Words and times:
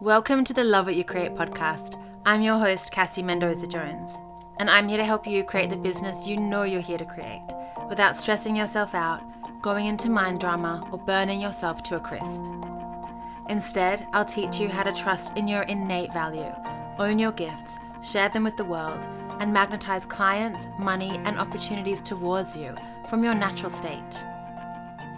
Welcome 0.00 0.44
to 0.44 0.54
the 0.54 0.62
Love 0.62 0.86
What 0.86 0.94
You 0.94 1.02
Create 1.02 1.34
podcast. 1.34 2.00
I'm 2.24 2.40
your 2.40 2.56
host, 2.56 2.92
Cassie 2.92 3.20
Mendoza 3.20 3.66
Jones, 3.66 4.16
and 4.60 4.70
I'm 4.70 4.88
here 4.88 4.96
to 4.96 5.04
help 5.04 5.26
you 5.26 5.42
create 5.42 5.70
the 5.70 5.76
business 5.76 6.24
you 6.24 6.36
know 6.36 6.62
you're 6.62 6.80
here 6.80 6.98
to 6.98 7.04
create 7.04 7.42
without 7.88 8.14
stressing 8.14 8.54
yourself 8.54 8.94
out, 8.94 9.20
going 9.60 9.86
into 9.86 10.08
mind 10.08 10.38
drama, 10.38 10.88
or 10.92 10.98
burning 10.98 11.40
yourself 11.40 11.82
to 11.82 11.96
a 11.96 12.00
crisp. 12.00 12.40
Instead, 13.48 14.06
I'll 14.12 14.24
teach 14.24 14.60
you 14.60 14.68
how 14.68 14.84
to 14.84 14.92
trust 14.92 15.36
in 15.36 15.48
your 15.48 15.62
innate 15.62 16.12
value, 16.12 16.54
own 17.00 17.18
your 17.18 17.32
gifts, 17.32 17.76
share 18.00 18.28
them 18.28 18.44
with 18.44 18.56
the 18.56 18.64
world, 18.64 19.04
and 19.40 19.52
magnetize 19.52 20.06
clients, 20.06 20.68
money, 20.78 21.20
and 21.24 21.36
opportunities 21.36 22.00
towards 22.00 22.56
you 22.56 22.72
from 23.10 23.24
your 23.24 23.34
natural 23.34 23.68
state. 23.68 24.24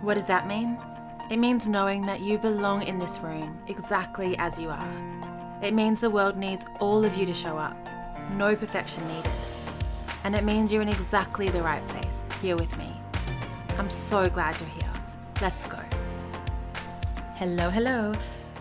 What 0.00 0.14
does 0.14 0.24
that 0.24 0.46
mean? 0.46 0.78
It 1.30 1.38
means 1.38 1.68
knowing 1.68 2.06
that 2.06 2.18
you 2.18 2.38
belong 2.38 2.82
in 2.82 2.98
this 2.98 3.20
room 3.20 3.56
exactly 3.68 4.36
as 4.38 4.58
you 4.58 4.68
are. 4.68 5.60
It 5.62 5.74
means 5.74 6.00
the 6.00 6.10
world 6.10 6.36
needs 6.36 6.66
all 6.80 7.04
of 7.04 7.16
you 7.16 7.24
to 7.24 7.32
show 7.32 7.56
up, 7.56 7.76
no 8.32 8.56
perfection 8.56 9.06
needed. 9.06 9.30
And 10.24 10.34
it 10.34 10.42
means 10.42 10.72
you're 10.72 10.82
in 10.82 10.88
exactly 10.88 11.48
the 11.48 11.62
right 11.62 11.86
place, 11.86 12.24
here 12.42 12.56
with 12.56 12.76
me. 12.76 12.96
I'm 13.78 13.90
so 13.90 14.28
glad 14.28 14.58
you're 14.58 14.70
here. 14.70 14.92
Let's 15.40 15.66
go. 15.66 15.78
Hello, 17.36 17.70
hello. 17.70 18.12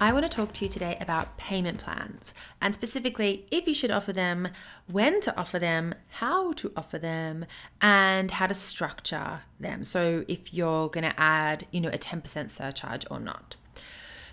I 0.02 0.14
want 0.14 0.24
to 0.24 0.30
talk 0.30 0.54
to 0.54 0.64
you 0.64 0.70
today 0.70 0.98
about 1.02 1.36
payment 1.36 1.80
plans 1.80 2.34
and 2.62 2.74
specifically 2.74 3.46
if 3.52 3.68
you 3.68 3.74
should 3.74 3.92
offer 3.92 4.14
them, 4.14 4.48
when 4.88 5.20
to 5.22 5.38
offer 5.38 5.60
them, 5.60 5.94
how 6.08 6.54
to 6.54 6.72
offer 6.78 6.98
them, 6.98 7.46
and 7.82 8.32
how 8.32 8.48
to 8.48 8.54
structure 8.54 9.42
them. 9.60 9.84
So 9.84 10.24
if 10.30 10.54
you're 10.54 10.88
going 10.88 11.04
to 11.04 11.20
add, 11.20 11.68
you 11.72 11.82
know, 11.82 11.90
a 11.90 11.98
10% 11.98 12.50
surcharge 12.50 13.06
or 13.12 13.20
not. 13.20 13.58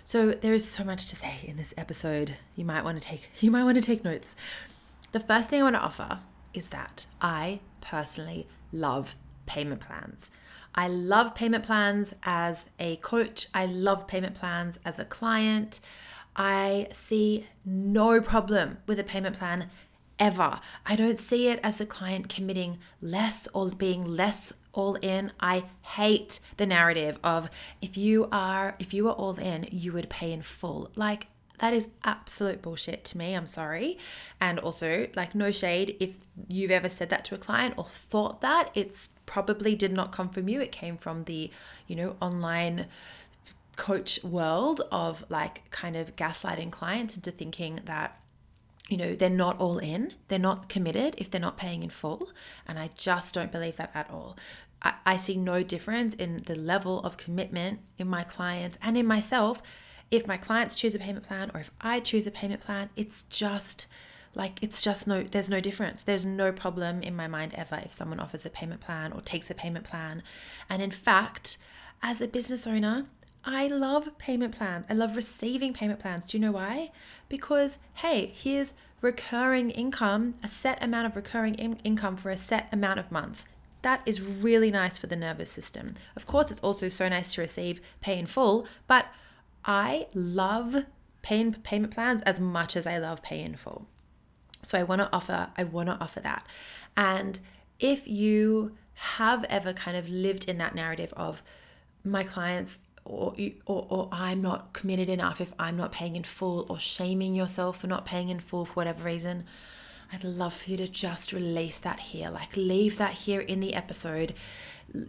So 0.05 0.31
there 0.31 0.53
is 0.53 0.65
so 0.65 0.85
much 0.85 1.05
to 1.07 1.17
say 1.17 1.41
in 1.43 1.57
this 1.57 1.73
episode. 1.77 2.37
You 2.55 2.63
might 2.63 2.85
want 2.85 3.01
to 3.01 3.05
take 3.05 3.29
you 3.41 3.51
might 3.51 3.65
want 3.65 3.75
to 3.75 3.81
take 3.81 4.05
notes. 4.05 4.37
The 5.11 5.19
first 5.19 5.49
thing 5.49 5.59
I 5.59 5.63
want 5.63 5.75
to 5.75 5.81
offer 5.81 6.19
is 6.53 6.67
that 6.67 7.07
I 7.19 7.59
personally 7.81 8.47
love 8.71 9.15
payment 9.45 9.81
plans. 9.81 10.31
I 10.77 10.87
love 10.87 11.33
payment 11.33 11.65
plans 11.65 12.13
as 12.23 12.65
a 12.79 12.97
coach. 12.97 13.47
I 13.53 13.65
love 13.65 14.07
payment 14.07 14.35
plans 14.35 14.79
as 14.85 14.99
a 14.99 15.05
client. 15.05 15.79
I 16.35 16.87
see 16.93 17.47
no 17.65 18.21
problem 18.21 18.77
with 18.85 18.99
a 18.99 19.03
payment 19.03 19.37
plan 19.37 19.71
ever. 20.19 20.59
I 20.85 20.95
don't 20.95 21.17
see 21.17 21.47
it 21.47 21.59
as 21.63 21.81
a 21.81 21.85
client 21.85 22.29
committing 22.29 22.77
less 23.01 23.47
or 23.55 23.71
being 23.71 24.05
less 24.05 24.53
all 24.71 24.95
in. 24.95 25.31
I 25.39 25.63
hate 25.81 26.39
the 26.57 26.67
narrative 26.67 27.17
of 27.23 27.49
if 27.81 27.97
you 27.97 28.29
are 28.31 28.75
if 28.77 28.93
you 28.93 29.07
are 29.07 29.13
all 29.13 29.39
in, 29.39 29.67
you 29.71 29.93
would 29.93 30.09
pay 30.09 30.31
in 30.31 30.43
full. 30.43 30.91
Like 30.95 31.27
that 31.59 31.73
is 31.73 31.89
absolute 32.03 32.61
bullshit 32.61 33.03
to 33.05 33.17
me. 33.17 33.33
I'm 33.33 33.47
sorry. 33.47 33.97
And 34.39 34.59
also, 34.59 35.07
like, 35.15 35.33
no 35.33 35.51
shade 35.51 35.97
if 35.99 36.13
you've 36.49 36.71
ever 36.71 36.89
said 36.89 37.09
that 37.09 37.25
to 37.25 37.35
a 37.35 37.39
client 37.39 37.73
or 37.77 37.85
thought 37.85 38.41
that, 38.41 38.69
it's 38.75 39.09
probably 39.27 39.75
did 39.75 39.93
not 39.93 40.11
come 40.11 40.29
from 40.29 40.49
you. 40.49 40.59
It 40.59 40.71
came 40.71 40.97
from 40.97 41.25
the, 41.25 41.51
you 41.85 41.95
know, 41.95 42.15
online 42.19 42.87
coach 43.75 44.23
world 44.23 44.81
of 44.91 45.23
like 45.29 45.69
kind 45.69 45.95
of 45.95 46.15
gaslighting 46.15 46.71
clients 46.71 47.15
into 47.15 47.29
thinking 47.29 47.79
that 47.85 48.19
you 48.89 48.97
know 48.97 49.13
they're 49.13 49.29
not 49.29 49.59
all 49.59 49.77
in 49.77 50.13
they're 50.29 50.39
not 50.39 50.67
committed 50.67 51.13
if 51.19 51.29
they're 51.29 51.39
not 51.39 51.57
paying 51.57 51.83
in 51.83 51.89
full 51.91 52.31
and 52.65 52.79
i 52.79 52.87
just 52.95 53.35
don't 53.35 53.51
believe 53.51 53.75
that 53.75 53.91
at 53.93 54.09
all 54.09 54.35
I, 54.81 54.93
I 55.05 55.15
see 55.15 55.37
no 55.37 55.61
difference 55.61 56.15
in 56.15 56.41
the 56.47 56.55
level 56.55 57.01
of 57.01 57.17
commitment 57.17 57.81
in 57.99 58.07
my 58.07 58.23
clients 58.23 58.79
and 58.81 58.97
in 58.97 59.05
myself 59.05 59.61
if 60.09 60.27
my 60.27 60.37
clients 60.37 60.75
choose 60.75 60.95
a 60.95 60.99
payment 60.99 61.25
plan 61.25 61.51
or 61.53 61.59
if 61.59 61.71
I 61.81 61.99
choose 61.99 62.25
a 62.27 62.31
payment 62.31 62.61
plan, 62.61 62.89
it's 62.95 63.23
just 63.23 63.87
like 64.37 64.59
it's 64.61 64.81
just 64.81 65.07
no 65.07 65.23
there's 65.23 65.49
no 65.49 65.59
difference 65.59 66.03
there's 66.03 66.25
no 66.25 66.51
problem 66.51 67.01
in 67.01 67.15
my 67.15 67.27
mind 67.27 67.53
ever 67.55 67.81
if 67.83 67.91
someone 67.91 68.19
offers 68.19 68.45
a 68.45 68.49
payment 68.49 68.79
plan 68.79 69.11
or 69.11 69.19
takes 69.19 69.49
a 69.49 69.55
payment 69.55 69.83
plan 69.83 70.23
and 70.69 70.81
in 70.81 70.91
fact 70.91 71.57
as 72.01 72.21
a 72.21 72.27
business 72.27 72.65
owner 72.65 73.07
I 73.49 73.67
love 73.67 74.17
payment 74.17 74.57
plans. 74.57 74.85
I 74.89 74.93
love 74.93 75.15
receiving 75.15 75.71
payment 75.71 76.01
plans. 76.01 76.25
Do 76.25 76.37
you 76.37 76.41
know 76.41 76.51
why? 76.51 76.91
Because, 77.29 77.79
hey, 77.93 78.29
here's 78.35 78.73
recurring 78.99 79.69
income, 79.69 80.33
a 80.43 80.49
set 80.49 80.83
amount 80.83 81.07
of 81.07 81.15
recurring 81.15 81.55
in- 81.55 81.79
income 81.85 82.17
for 82.17 82.29
a 82.29 82.35
set 82.35 82.67
amount 82.73 82.99
of 82.99 83.09
months. 83.09 83.45
That 83.83 84.01
is 84.05 84.19
really 84.19 84.69
nice 84.69 84.97
for 84.97 85.07
the 85.07 85.15
nervous 85.15 85.49
system. 85.49 85.93
Of 86.13 86.27
course, 86.27 86.51
it's 86.51 86.59
also 86.59 86.89
so 86.89 87.07
nice 87.07 87.35
to 87.35 87.41
receive 87.41 87.79
pay 88.01 88.19
in 88.19 88.25
full, 88.25 88.67
but 88.85 89.05
I 89.63 90.07
love 90.13 90.83
pay 91.21 91.49
payment 91.51 91.93
plans 91.93 92.21
as 92.23 92.41
much 92.41 92.75
as 92.75 92.85
I 92.85 92.97
love 92.97 93.23
pay 93.23 93.41
in 93.41 93.55
full. 93.55 93.87
So 94.67 94.77
I 94.77 94.83
want 94.83 95.01
to 95.01 95.09
offer 95.11 95.49
I 95.57 95.63
want 95.63 95.89
to 95.89 95.97
offer 95.99 96.19
that. 96.21 96.45
And 96.95 97.39
if 97.79 98.07
you 98.07 98.75
have 98.93 99.43
ever 99.45 99.73
kind 99.73 99.95
of 99.95 100.09
lived 100.09 100.49
in 100.49 100.57
that 100.57 100.75
narrative 100.75 101.13
of 101.15 101.43
my 102.03 102.23
clients 102.23 102.79
or, 103.05 103.35
or, 103.65 103.87
or 103.89 104.09
I'm 104.11 104.41
not 104.41 104.73
committed 104.73 105.09
enough 105.09 105.39
if 105.39 105.53
I'm 105.57 105.77
not 105.77 105.91
paying 105.91 106.15
in 106.15 106.23
full, 106.23 106.65
or 106.69 106.77
shaming 106.77 107.35
yourself 107.35 107.79
for 107.79 107.87
not 107.87 108.05
paying 108.05 108.29
in 108.29 108.39
full 108.39 108.65
for 108.65 108.73
whatever 108.73 109.03
reason, 109.03 109.45
I'd 110.11 110.25
love 110.25 110.53
for 110.53 110.71
you 110.71 110.77
to 110.77 110.87
just 110.87 111.31
release 111.31 111.79
that 111.79 111.99
here. 111.99 112.29
Like, 112.29 112.57
leave 112.57 112.97
that 112.97 113.13
here 113.13 113.39
in 113.39 113.61
the 113.61 113.75
episode 113.75 114.33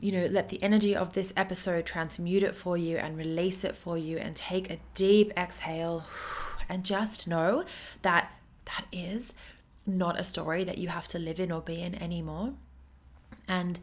you 0.01 0.13
know, 0.13 0.27
let 0.27 0.49
the 0.49 0.63
energy 0.63 0.95
of 0.95 1.13
this 1.13 1.33
episode 1.37 1.87
transmute 1.87 2.43
it 2.43 2.55
for 2.55 2.77
you 2.77 2.97
and 2.97 3.17
release 3.17 3.65
it 3.65 3.77
for 3.77 3.97
you 3.97 4.19
and 4.19 4.35
take 4.35 4.71
a 4.71 4.79
deep 4.95 5.33
exhale 5.37 6.05
and 6.69 6.85
just 6.85 7.29
know 7.29 7.65
that 8.03 8.31
that 8.69 8.87
is 8.93 9.33
not 9.87 10.21
a 10.21 10.25
story 10.25 10.65
that 10.65 10.79
you 10.79 10.89
have 10.89 11.09
to 11.09 11.19
live 11.19 11.41
in 11.41 11.51
or 11.51 11.61
be 11.61 11.83
in 11.83 11.95
anymore. 12.01 12.55
And 13.49 13.81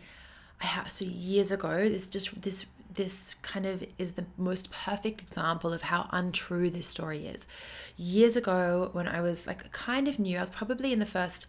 I 0.62 0.68
have 0.68 0.90
so 0.92 1.06
years 1.06 1.52
ago, 1.52 1.90
this 1.90 2.08
just 2.08 2.42
this 2.42 2.66
this 2.94 3.34
kind 3.36 3.66
of 3.66 3.84
is 3.98 4.14
the 4.14 4.26
most 4.38 4.72
perfect 4.72 5.22
example 5.22 5.74
of 5.74 5.82
how 5.82 6.08
untrue 6.12 6.70
this 6.70 6.88
story 6.88 7.28
is. 7.28 7.46
Years 7.98 8.38
ago, 8.38 8.90
when 8.94 9.08
I 9.08 9.20
was 9.22 9.46
like 9.48 9.70
kind 9.72 10.08
of 10.08 10.18
new, 10.18 10.38
I 10.38 10.42
was 10.42 10.50
probably 10.50 10.94
in 10.94 11.00
the 11.00 11.06
first, 11.06 11.48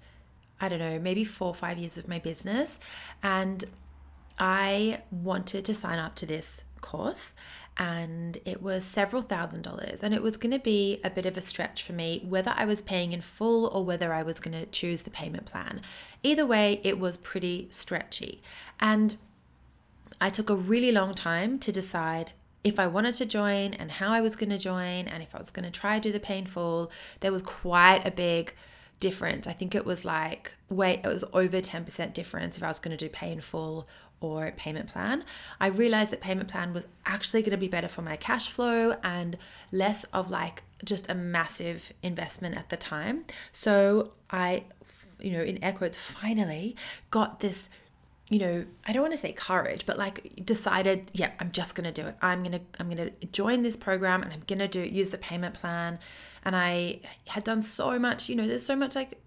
I 0.61 0.69
don't 0.69 0.81
know, 0.81 0.99
maybe 0.99 1.25
four 1.25 1.49
or 1.49 1.55
five 1.55 1.79
years 1.79 1.99
of 1.99 2.09
my 2.09 2.19
business. 2.19 2.81
And 3.23 3.65
I 4.41 5.03
wanted 5.13 5.65
to 5.67 5.75
sign 5.75 6.01
up 6.01 6.17
to 6.17 6.27
this 6.27 6.65
course 6.81 7.33
and 7.79 8.39
it 8.45 8.63
was 8.63 8.85
several 8.85 9.23
thousand 9.23 9.63
dollars 9.63 10.03
and 10.03 10.15
it 10.15 10.23
was 10.23 10.37
going 10.37 10.53
to 10.53 10.59
be 10.59 11.01
a 11.05 11.11
bit 11.11 11.27
of 11.27 11.37
a 11.37 11.41
stretch 11.41 11.83
for 11.83 11.93
me 11.93 12.25
whether 12.27 12.53
I 12.57 12.65
was 12.65 12.81
paying 12.81 13.13
in 13.13 13.21
full 13.21 13.67
or 13.67 13.85
whether 13.85 14.13
I 14.13 14.23
was 14.23 14.41
going 14.41 14.59
to 14.59 14.67
choose 14.67 15.03
the 15.03 15.11
payment 15.11 15.45
plan. 15.45 15.83
Either 16.23 16.47
way, 16.47 16.81
it 16.83 16.99
was 16.99 17.17
pretty 17.17 17.69
stretchy. 17.71 18.41
And 18.81 19.17
I 20.21 20.31
took 20.31 20.49
a 20.49 20.57
really 20.57 20.93
long 20.93 21.13
time 21.13 21.59
to 21.59 21.73
decide 21.73 22.33
if 22.65 22.81
I 22.81 22.87
wanted 22.87 23.15
to 23.17 23.27
join 23.27 23.75
and 23.75 23.93
how 23.93 24.11
I 24.11 24.21
was 24.21 24.35
going 24.37 24.51
to 24.51 24.59
join 24.59 25.07
and 25.07 25.23
if 25.23 25.35
I 25.35 25.39
was 25.39 25.51
going 25.51 25.71
to 25.71 25.71
try 25.71 25.99
to 25.99 26.09
do 26.09 26.13
the 26.13 26.19
pay 26.19 26.39
in 26.39 26.47
full. 26.47 26.91
There 27.21 27.31
was 27.33 27.43
quite 27.43 28.07
a 28.07 28.11
big 28.11 28.55
difference. 28.99 29.47
I 29.47 29.53
think 29.53 29.75
it 29.75 29.85
was 29.85 30.05
like 30.05 30.55
wait, 30.69 31.01
it 31.05 31.09
was 31.09 31.25
over 31.33 31.61
10% 31.61 32.13
difference 32.13 32.57
if 32.57 32.63
I 32.63 32.69
was 32.69 32.81
going 32.81 32.97
to 32.97 33.05
do 33.05 33.11
pay 33.11 33.31
in 33.31 33.41
full 33.41 33.87
or 34.21 34.53
payment 34.57 34.93
plan, 34.93 35.25
I 35.61 35.69
realized 35.69 36.13
that 36.13 36.21
payment 36.21 36.49
plan 36.49 36.73
was 36.73 36.87
actually 37.05 37.43
going 37.43 37.51
to 37.53 37.57
be 37.57 37.69
better 37.69 37.89
for 37.89 38.03
my 38.03 38.17
cash 38.17 38.49
flow 38.49 38.97
and 39.03 39.37
less 39.73 40.05
of 40.05 40.31
like 40.31 40.63
just 40.85 41.09
a 41.11 41.15
massive 41.15 41.93
investment 42.03 42.57
at 42.57 42.71
the 42.71 42.77
time. 42.77 43.25
So 43.53 44.13
I, 44.31 44.65
you 45.21 45.33
know, 45.33 45.43
in 45.43 45.63
air 45.63 45.73
quotes, 45.73 45.97
finally 45.97 46.77
got 47.11 47.41
this 47.41 47.69
you 48.29 48.41
know 48.41 48.65
i 48.85 48.93
don't 48.93 49.03
want 49.03 49.13
to 49.13 49.17
say 49.17 49.33
courage 49.33 49.87
but 49.87 49.97
like 49.97 50.45
decided 50.45 51.09
yeah 51.15 51.31
i'm 51.39 51.53
just 51.53 51.77
to 51.85 51.93
do 51.93 52.09
it. 52.09 52.17
I'm 52.21 52.43
to 52.45 52.61
i'm 52.81 52.91
to 52.91 53.11
join 53.31 53.63
this 53.63 53.77
program 53.77 54.23
and 54.23 54.33
i'm 54.33 54.41
to 54.59 54.69
do 54.69 54.81
use 54.81 55.11
the 55.11 55.19
payment 55.19 55.55
plan. 55.55 55.99
And 56.45 56.57
i 56.57 57.01
had 57.29 57.45
done 57.45 57.63
so 57.63 57.99
much 57.99 58.29
you 58.29 58.35
know 58.35 58.47
there's 58.47 58.67
so 58.67 58.75
much 58.75 58.97
like 58.97 59.21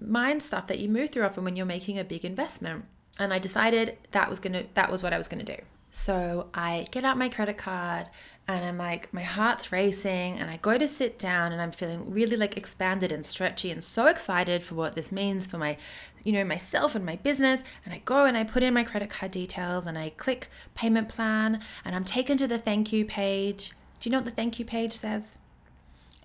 mind 0.00 0.42
stuff 0.42 0.66
that 0.68 0.78
you 0.78 0.88
move 0.88 1.10
through 1.10 1.24
often 1.24 1.44
when 1.44 1.56
you're 1.56 1.66
making 1.66 1.98
a 1.98 2.04
big 2.04 2.24
investment 2.24 2.86
and 3.18 3.32
I 3.32 3.38
decided 3.38 3.98
that 4.12 4.28
was 4.28 4.38
gonna 4.40 4.64
that 4.74 4.90
was 4.90 5.02
what 5.02 5.12
I 5.12 5.16
was 5.16 5.28
gonna 5.28 5.44
do. 5.44 5.56
So 5.90 6.48
I 6.52 6.86
get 6.90 7.04
out 7.04 7.16
my 7.16 7.28
credit 7.28 7.56
card 7.56 8.08
and 8.46 8.64
I'm 8.64 8.78
like, 8.78 9.12
my 9.12 9.22
heart's 9.22 9.70
racing, 9.70 10.38
and 10.38 10.50
I 10.50 10.56
go 10.56 10.78
to 10.78 10.88
sit 10.88 11.18
down 11.18 11.52
and 11.52 11.60
I'm 11.60 11.70
feeling 11.70 12.10
really 12.10 12.36
like 12.36 12.56
expanded 12.56 13.12
and 13.12 13.24
stretchy 13.24 13.70
and 13.70 13.84
so 13.84 14.06
excited 14.06 14.62
for 14.62 14.74
what 14.74 14.94
this 14.94 15.12
means 15.12 15.46
for 15.46 15.58
my, 15.58 15.76
you 16.24 16.32
know, 16.32 16.44
myself 16.44 16.94
and 16.94 17.04
my 17.04 17.16
business. 17.16 17.62
And 17.84 17.92
I 17.92 18.00
go 18.06 18.24
and 18.24 18.38
I 18.38 18.44
put 18.44 18.62
in 18.62 18.72
my 18.72 18.84
credit 18.84 19.10
card 19.10 19.32
details 19.32 19.84
and 19.84 19.98
I 19.98 20.10
click 20.10 20.48
payment 20.74 21.10
plan 21.10 21.60
and 21.84 21.94
I'm 21.94 22.04
taken 22.04 22.38
to 22.38 22.46
the 22.46 22.58
thank 22.58 22.90
you 22.90 23.04
page. 23.04 23.72
Do 24.00 24.08
you 24.08 24.12
know 24.12 24.18
what 24.18 24.24
the 24.24 24.30
thank 24.30 24.58
you 24.58 24.64
page 24.64 24.94
says? 24.94 25.36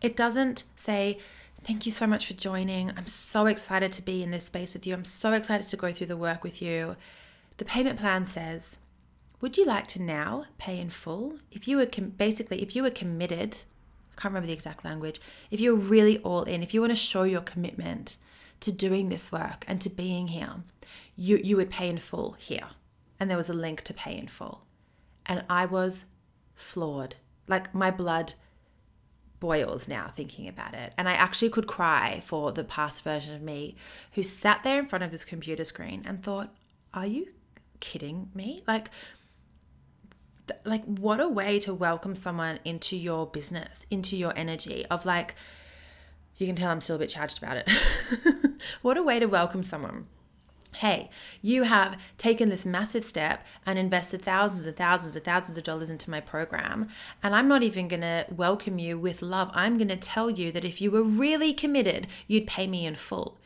It 0.01 0.15
doesn't 0.15 0.63
say, 0.77 1.19
Thank 1.63 1.85
you 1.85 1.91
so 1.91 2.05
much 2.05 2.27
for 2.27 2.33
joining. 2.33 2.91
I'm 2.97 3.07
so 3.07 3.45
excited 3.45 3.91
to 3.93 4.01
be 4.01 4.21
in 4.21 4.31
this 4.31 4.45
space 4.45 4.73
with 4.73 4.85
you. 4.85 4.93
I'm 4.93 5.05
so 5.05 5.31
excited 5.33 5.67
to 5.69 5.77
go 5.77 5.93
through 5.93 6.07
the 6.07 6.17
work 6.17 6.43
with 6.43 6.61
you. 6.61 6.97
The 7.57 7.65
payment 7.65 7.99
plan 7.99 8.25
says, 8.25 8.77
Would 9.39 9.57
you 9.57 9.65
like 9.65 9.87
to 9.87 10.01
now 10.01 10.45
pay 10.57 10.79
in 10.79 10.89
full? 10.89 11.39
If 11.51 11.67
you 11.67 11.77
were 11.77 11.85
com- 11.85 12.09
basically, 12.09 12.61
if 12.61 12.75
you 12.75 12.83
were 12.83 12.89
committed 12.89 13.59
I 14.15 14.21
can't 14.21 14.31
remember 14.31 14.47
the 14.47 14.53
exact 14.53 14.85
language. 14.85 15.19
If 15.49 15.59
you're 15.59 15.75
really 15.75 16.19
all 16.19 16.43
in, 16.43 16.61
if 16.61 16.73
you 16.73 16.81
want 16.81 16.91
to 16.91 16.95
show 16.95 17.23
your 17.23 17.41
commitment 17.41 18.17
to 18.59 18.71
doing 18.71 19.09
this 19.09 19.31
work 19.31 19.65
and 19.67 19.81
to 19.81 19.89
being 19.89 20.29
here, 20.29 20.55
you, 21.15 21.37
you 21.37 21.57
would 21.57 21.69
pay 21.69 21.89
in 21.89 21.97
full 21.97 22.33
here. 22.33 22.67
And 23.19 23.29
there 23.29 23.37
was 23.37 23.49
a 23.49 23.53
link 23.53 23.81
to 23.83 23.93
pay 23.93 24.15
in 24.15 24.27
full. 24.27 24.65
And 25.25 25.43
I 25.49 25.65
was 25.65 26.05
floored. 26.53 27.15
Like 27.47 27.73
my 27.73 27.89
blood 27.89 28.33
boils 29.43 29.89
now 29.89 30.09
thinking 30.15 30.47
about 30.47 30.73
it. 30.73 30.93
And 30.97 31.09
I 31.09 31.11
actually 31.15 31.49
could 31.49 31.67
cry 31.67 32.21
for 32.21 32.53
the 32.53 32.63
past 32.63 33.03
version 33.03 33.35
of 33.35 33.41
me 33.41 33.75
who 34.13 34.23
sat 34.23 34.63
there 34.63 34.79
in 34.79 34.85
front 34.85 35.03
of 35.03 35.11
this 35.11 35.25
computer 35.25 35.65
screen 35.65 36.01
and 36.05 36.23
thought, 36.23 36.55
are 36.93 37.05
you 37.05 37.27
kidding 37.81 38.29
me? 38.33 38.61
Like, 38.65 38.89
like 40.63 40.85
what 40.85 41.19
a 41.19 41.27
way 41.27 41.59
to 41.59 41.73
welcome 41.73 42.15
someone 42.15 42.59
into 42.63 42.95
your 42.95 43.27
business, 43.27 43.85
into 43.91 44.15
your 44.15 44.31
energy 44.37 44.85
of 44.85 45.05
like, 45.05 45.35
you 46.37 46.47
can 46.47 46.55
tell 46.55 46.71
I'm 46.71 46.79
still 46.79 46.95
a 46.95 46.99
bit 46.99 47.09
charged 47.09 47.37
about 47.37 47.57
it. 47.57 47.69
what 48.81 48.95
a 48.95 49.03
way 49.03 49.19
to 49.19 49.25
welcome 49.25 49.61
someone 49.61 50.07
hey, 50.75 51.09
you 51.41 51.63
have 51.63 51.99
taken 52.17 52.49
this 52.49 52.65
massive 52.65 53.03
step 53.03 53.45
and 53.65 53.79
invested 53.79 54.21
thousands 54.21 54.65
and 54.65 54.75
thousands 54.75 55.15
and 55.15 55.25
thousands 55.25 55.57
of 55.57 55.63
dollars 55.63 55.89
into 55.89 56.09
my 56.09 56.19
program, 56.19 56.87
and 57.21 57.35
I'm 57.35 57.47
not 57.47 57.63
even 57.63 57.87
going 57.87 58.01
to 58.01 58.25
welcome 58.35 58.79
you 58.79 58.97
with 58.97 59.21
love. 59.21 59.49
I'm 59.53 59.77
going 59.77 59.87
to 59.89 59.95
tell 59.95 60.29
you 60.29 60.51
that 60.51 60.65
if 60.65 60.81
you 60.81 60.91
were 60.91 61.03
really 61.03 61.53
committed, 61.53 62.07
you'd 62.27 62.47
pay 62.47 62.67
me 62.67 62.85
in 62.85 62.95
full. 62.95 63.37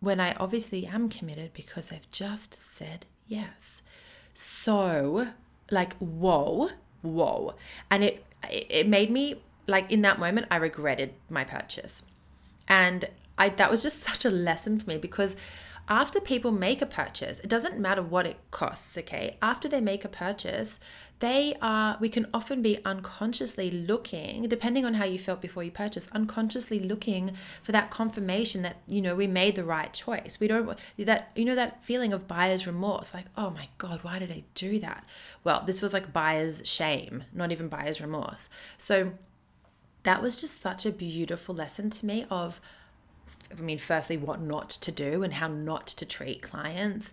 When 0.00 0.20
I 0.20 0.34
obviously 0.34 0.86
am 0.86 1.08
committed 1.08 1.52
because 1.52 1.90
I've 1.92 2.08
just 2.12 2.54
said 2.54 3.06
yes. 3.26 3.82
So, 4.32 5.28
like, 5.70 5.96
whoa, 5.96 6.70
whoa. 7.02 7.54
And 7.90 8.04
it 8.04 8.24
it 8.48 8.86
made 8.86 9.10
me 9.10 9.42
like 9.66 9.90
in 9.90 10.02
that 10.02 10.18
moment 10.18 10.46
I 10.50 10.56
regretted 10.56 11.14
my 11.28 11.44
purchase. 11.44 12.02
And 12.66 13.06
I 13.36 13.50
that 13.50 13.70
was 13.70 13.82
just 13.82 14.02
such 14.02 14.24
a 14.24 14.30
lesson 14.30 14.78
for 14.80 14.88
me 14.88 14.96
because 14.96 15.36
after 15.88 16.20
people 16.20 16.52
make 16.52 16.82
a 16.82 16.86
purchase, 16.86 17.40
it 17.40 17.48
doesn't 17.48 17.78
matter 17.78 18.02
what 18.02 18.26
it 18.26 18.36
costs, 18.50 18.98
okay? 18.98 19.38
After 19.40 19.68
they 19.68 19.80
make 19.80 20.04
a 20.04 20.08
purchase, 20.08 20.78
they 21.20 21.56
are, 21.62 21.96
we 21.98 22.10
can 22.10 22.26
often 22.32 22.60
be 22.60 22.78
unconsciously 22.84 23.70
looking, 23.70 24.46
depending 24.48 24.84
on 24.84 24.94
how 24.94 25.04
you 25.04 25.18
felt 25.18 25.40
before 25.40 25.64
you 25.64 25.70
purchased, 25.70 26.10
unconsciously 26.12 26.78
looking 26.78 27.32
for 27.62 27.72
that 27.72 27.90
confirmation 27.90 28.62
that, 28.62 28.76
you 28.86 29.00
know, 29.00 29.16
we 29.16 29.26
made 29.26 29.54
the 29.54 29.64
right 29.64 29.92
choice. 29.92 30.38
We 30.38 30.46
don't, 30.46 30.78
that, 30.98 31.32
you 31.34 31.44
know, 31.46 31.54
that 31.54 31.82
feeling 31.82 32.12
of 32.12 32.28
buyer's 32.28 32.66
remorse, 32.66 33.14
like, 33.14 33.26
oh 33.36 33.50
my 33.50 33.68
God, 33.78 34.00
why 34.02 34.18
did 34.18 34.30
I 34.30 34.44
do 34.54 34.78
that? 34.80 35.04
Well, 35.42 35.64
this 35.66 35.80
was 35.80 35.94
like 35.94 36.12
buyer's 36.12 36.62
shame, 36.68 37.24
not 37.32 37.50
even 37.50 37.68
buyer's 37.68 38.00
remorse. 38.00 38.50
So, 38.76 39.12
that 40.04 40.22
was 40.22 40.36
just 40.36 40.60
such 40.60 40.86
a 40.86 40.92
beautiful 40.92 41.54
lesson 41.54 41.90
to 41.90 42.06
me 42.06 42.24
of 42.30 42.60
I 43.56 43.60
mean, 43.60 43.78
firstly, 43.78 44.16
what 44.16 44.40
not 44.40 44.70
to 44.70 44.92
do 44.92 45.22
and 45.22 45.34
how 45.34 45.48
not 45.48 45.86
to 45.88 46.06
treat 46.06 46.42
clients. 46.42 47.12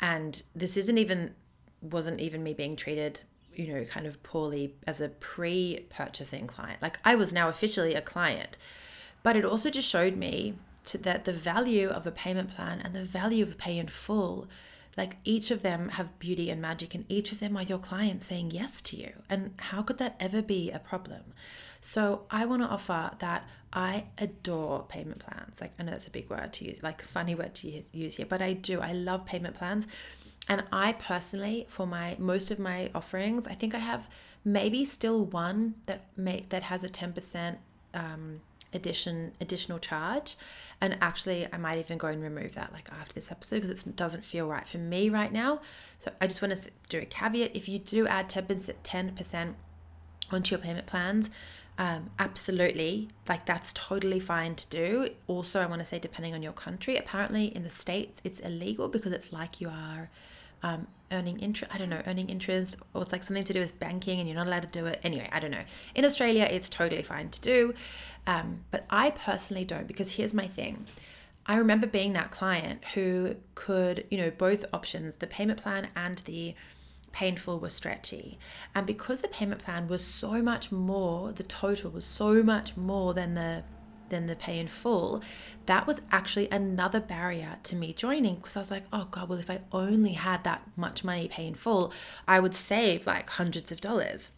And 0.00 0.42
this 0.54 0.76
isn't 0.76 0.98
even, 0.98 1.34
wasn't 1.80 2.20
even 2.20 2.42
me 2.42 2.54
being 2.54 2.76
treated, 2.76 3.20
you 3.54 3.72
know, 3.72 3.84
kind 3.84 4.06
of 4.06 4.22
poorly 4.22 4.74
as 4.86 5.00
a 5.00 5.08
pre 5.08 5.86
purchasing 5.90 6.46
client. 6.46 6.80
Like 6.82 6.98
I 7.04 7.14
was 7.14 7.32
now 7.32 7.48
officially 7.48 7.94
a 7.94 8.02
client. 8.02 8.56
But 9.22 9.36
it 9.36 9.44
also 9.44 9.70
just 9.70 9.88
showed 9.88 10.16
me 10.16 10.54
to, 10.84 10.98
that 10.98 11.24
the 11.24 11.32
value 11.32 11.88
of 11.88 12.06
a 12.06 12.12
payment 12.12 12.54
plan 12.54 12.80
and 12.80 12.94
the 12.94 13.04
value 13.04 13.42
of 13.42 13.58
pay 13.58 13.78
in 13.78 13.88
full 13.88 14.48
like 14.96 15.16
each 15.24 15.52
of 15.52 15.62
them 15.62 15.90
have 15.90 16.18
beauty 16.18 16.50
and 16.50 16.60
magic 16.60 16.94
and 16.94 17.04
each 17.08 17.30
of 17.30 17.38
them 17.38 17.56
are 17.56 17.62
your 17.62 17.78
clients 17.78 18.26
saying 18.26 18.50
yes 18.50 18.82
to 18.82 18.96
you 18.96 19.12
and 19.30 19.54
how 19.58 19.80
could 19.80 19.98
that 19.98 20.16
ever 20.18 20.42
be 20.42 20.70
a 20.70 20.78
problem 20.78 21.22
so 21.80 22.22
i 22.30 22.44
want 22.44 22.62
to 22.62 22.68
offer 22.68 23.10
that 23.18 23.46
i 23.72 24.04
adore 24.18 24.84
payment 24.88 25.18
plans. 25.18 25.60
Like 25.60 25.72
i 25.78 25.82
know 25.82 25.92
that's 25.92 26.06
a 26.06 26.10
big 26.10 26.28
word 26.30 26.52
to 26.54 26.64
use 26.64 26.82
like 26.82 27.02
funny 27.02 27.34
word 27.34 27.54
to 27.56 27.82
use 27.92 28.16
here 28.16 28.26
but 28.26 28.42
i 28.42 28.52
do. 28.52 28.80
I 28.80 28.92
love 28.92 29.26
payment 29.26 29.54
plans. 29.56 29.86
And 30.48 30.64
i 30.72 30.92
personally 30.92 31.66
for 31.68 31.86
my 31.86 32.16
most 32.18 32.50
of 32.50 32.58
my 32.58 32.90
offerings 32.94 33.46
i 33.46 33.54
think 33.54 33.74
i 33.74 33.78
have 33.78 34.08
maybe 34.44 34.84
still 34.84 35.24
one 35.24 35.74
that 35.86 36.06
may 36.16 36.44
that 36.48 36.62
has 36.64 36.84
a 36.84 36.88
10% 36.88 37.56
um, 37.94 38.40
addition 38.72 39.32
additional 39.40 39.78
charge. 39.78 40.36
And 40.80 40.96
actually 41.00 41.46
i 41.52 41.58
might 41.58 41.78
even 41.78 41.98
go 41.98 42.08
and 42.08 42.22
remove 42.22 42.54
that 42.54 42.72
like 42.72 42.88
after 42.90 43.14
this 43.14 43.30
episode 43.30 43.62
because 43.62 43.86
it 43.86 43.96
doesn't 43.96 44.24
feel 44.24 44.46
right 44.46 44.66
for 44.66 44.78
me 44.78 45.10
right 45.10 45.32
now. 45.32 45.60
So 45.98 46.10
i 46.20 46.26
just 46.26 46.40
want 46.40 46.56
to 46.56 46.70
do 46.88 47.00
a 47.00 47.04
caveat. 47.04 47.54
If 47.54 47.68
you 47.68 47.78
do 47.78 48.06
add 48.06 48.30
10% 48.30 48.74
10% 48.82 49.54
onto 50.30 50.54
your 50.54 50.62
payment 50.62 50.86
plans 50.86 51.30
um, 51.78 52.10
absolutely 52.18 53.08
like 53.28 53.46
that's 53.46 53.72
totally 53.72 54.18
fine 54.18 54.54
to 54.56 54.68
do 54.68 55.08
also 55.28 55.60
i 55.60 55.66
want 55.66 55.78
to 55.78 55.84
say 55.84 55.98
depending 55.98 56.34
on 56.34 56.42
your 56.42 56.52
country 56.52 56.96
apparently 56.96 57.54
in 57.54 57.62
the 57.62 57.70
states 57.70 58.20
it's 58.24 58.40
illegal 58.40 58.88
because 58.88 59.12
it's 59.12 59.32
like 59.32 59.60
you 59.60 59.68
are 59.68 60.10
um, 60.62 60.86
earning 61.12 61.38
interest. 61.38 61.72
I 61.72 61.78
don't 61.78 61.88
know, 61.88 62.02
earning 62.06 62.28
interest, 62.28 62.76
or 62.94 63.02
it's 63.02 63.12
like 63.12 63.22
something 63.22 63.44
to 63.44 63.52
do 63.52 63.60
with 63.60 63.78
banking 63.78 64.18
and 64.18 64.28
you're 64.28 64.36
not 64.36 64.46
allowed 64.46 64.62
to 64.62 64.68
do 64.68 64.86
it. 64.86 65.00
Anyway, 65.02 65.28
I 65.32 65.40
don't 65.40 65.50
know. 65.50 65.64
In 65.94 66.04
Australia, 66.04 66.48
it's 66.50 66.68
totally 66.68 67.02
fine 67.02 67.30
to 67.30 67.40
do. 67.40 67.74
Um, 68.26 68.64
but 68.70 68.84
I 68.90 69.10
personally 69.10 69.64
don't 69.64 69.86
because 69.86 70.12
here's 70.12 70.34
my 70.34 70.46
thing. 70.46 70.86
I 71.46 71.56
remember 71.56 71.86
being 71.86 72.12
that 72.12 72.30
client 72.30 72.84
who 72.94 73.36
could, 73.54 74.04
you 74.10 74.18
know, 74.18 74.30
both 74.30 74.64
options, 74.72 75.16
the 75.16 75.26
payment 75.26 75.62
plan 75.62 75.88
and 75.96 76.18
the 76.18 76.54
pay 77.12 77.28
in 77.28 77.36
full 77.36 77.58
were 77.58 77.68
stretchy. 77.68 78.38
And 78.74 78.86
because 78.86 79.20
the 79.20 79.28
payment 79.28 79.62
plan 79.62 79.88
was 79.88 80.04
so 80.04 80.42
much 80.42 80.70
more, 80.70 81.32
the 81.32 81.42
total 81.42 81.90
was 81.90 82.04
so 82.04 82.42
much 82.42 82.76
more 82.76 83.14
than 83.14 83.34
the 83.34 83.64
than 84.08 84.24
the 84.24 84.36
pay 84.36 84.58
in 84.58 84.68
full, 84.68 85.22
that 85.66 85.86
was 85.86 86.00
actually 86.10 86.48
another 86.50 86.98
barrier 86.98 87.58
to 87.62 87.76
me 87.76 87.92
joining 87.92 88.36
because 88.36 88.56
I 88.56 88.60
was 88.60 88.70
like, 88.70 88.84
oh 88.90 89.06
God, 89.10 89.28
well, 89.28 89.38
if 89.38 89.50
I 89.50 89.60
only 89.70 90.14
had 90.14 90.44
that 90.44 90.62
much 90.76 91.04
money 91.04 91.28
pay 91.28 91.46
in 91.46 91.54
full, 91.54 91.92
I 92.26 92.40
would 92.40 92.54
save 92.54 93.06
like 93.06 93.28
hundreds 93.28 93.70
of 93.70 93.82
dollars. 93.82 94.30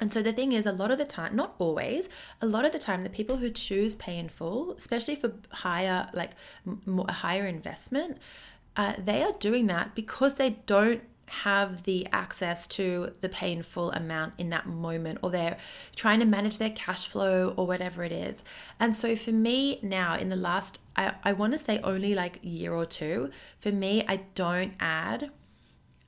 And 0.00 0.12
so 0.12 0.22
the 0.22 0.32
thing 0.32 0.52
is, 0.52 0.66
a 0.66 0.72
lot 0.72 0.90
of 0.90 0.98
the 0.98 1.06
time, 1.06 1.34
not 1.34 1.54
always, 1.58 2.08
a 2.42 2.46
lot 2.46 2.66
of 2.66 2.72
the 2.72 2.78
time, 2.78 3.00
the 3.00 3.08
people 3.08 3.38
who 3.38 3.50
choose 3.50 3.94
pay 3.94 4.18
in 4.18 4.28
full, 4.28 4.74
especially 4.76 5.16
for 5.16 5.32
higher, 5.50 6.08
like 6.12 6.32
more, 6.84 7.06
higher 7.08 7.46
investment, 7.46 8.18
uh, 8.76 8.92
they 8.98 9.22
are 9.22 9.32
doing 9.32 9.66
that 9.68 9.94
because 9.94 10.34
they 10.34 10.50
don't 10.66 11.02
have 11.28 11.82
the 11.82 12.06
access 12.12 12.66
to 12.66 13.12
the 13.20 13.28
painful 13.28 13.90
amount 13.92 14.32
in 14.38 14.50
that 14.50 14.66
moment 14.66 15.18
or 15.22 15.30
they're 15.30 15.56
trying 15.94 16.20
to 16.20 16.26
manage 16.26 16.58
their 16.58 16.70
cash 16.70 17.06
flow 17.06 17.52
or 17.56 17.66
whatever 17.66 18.04
it 18.04 18.12
is. 18.12 18.44
And 18.78 18.94
so 18.94 19.16
for 19.16 19.32
me 19.32 19.80
now 19.82 20.16
in 20.16 20.28
the 20.28 20.36
last 20.36 20.80
I, 20.96 21.14
I 21.24 21.32
want 21.32 21.52
to 21.52 21.58
say 21.58 21.80
only 21.82 22.14
like 22.14 22.38
year 22.42 22.72
or 22.72 22.86
two, 22.86 23.30
for 23.58 23.72
me 23.72 24.04
I 24.08 24.18
don't 24.34 24.74
add 24.80 25.30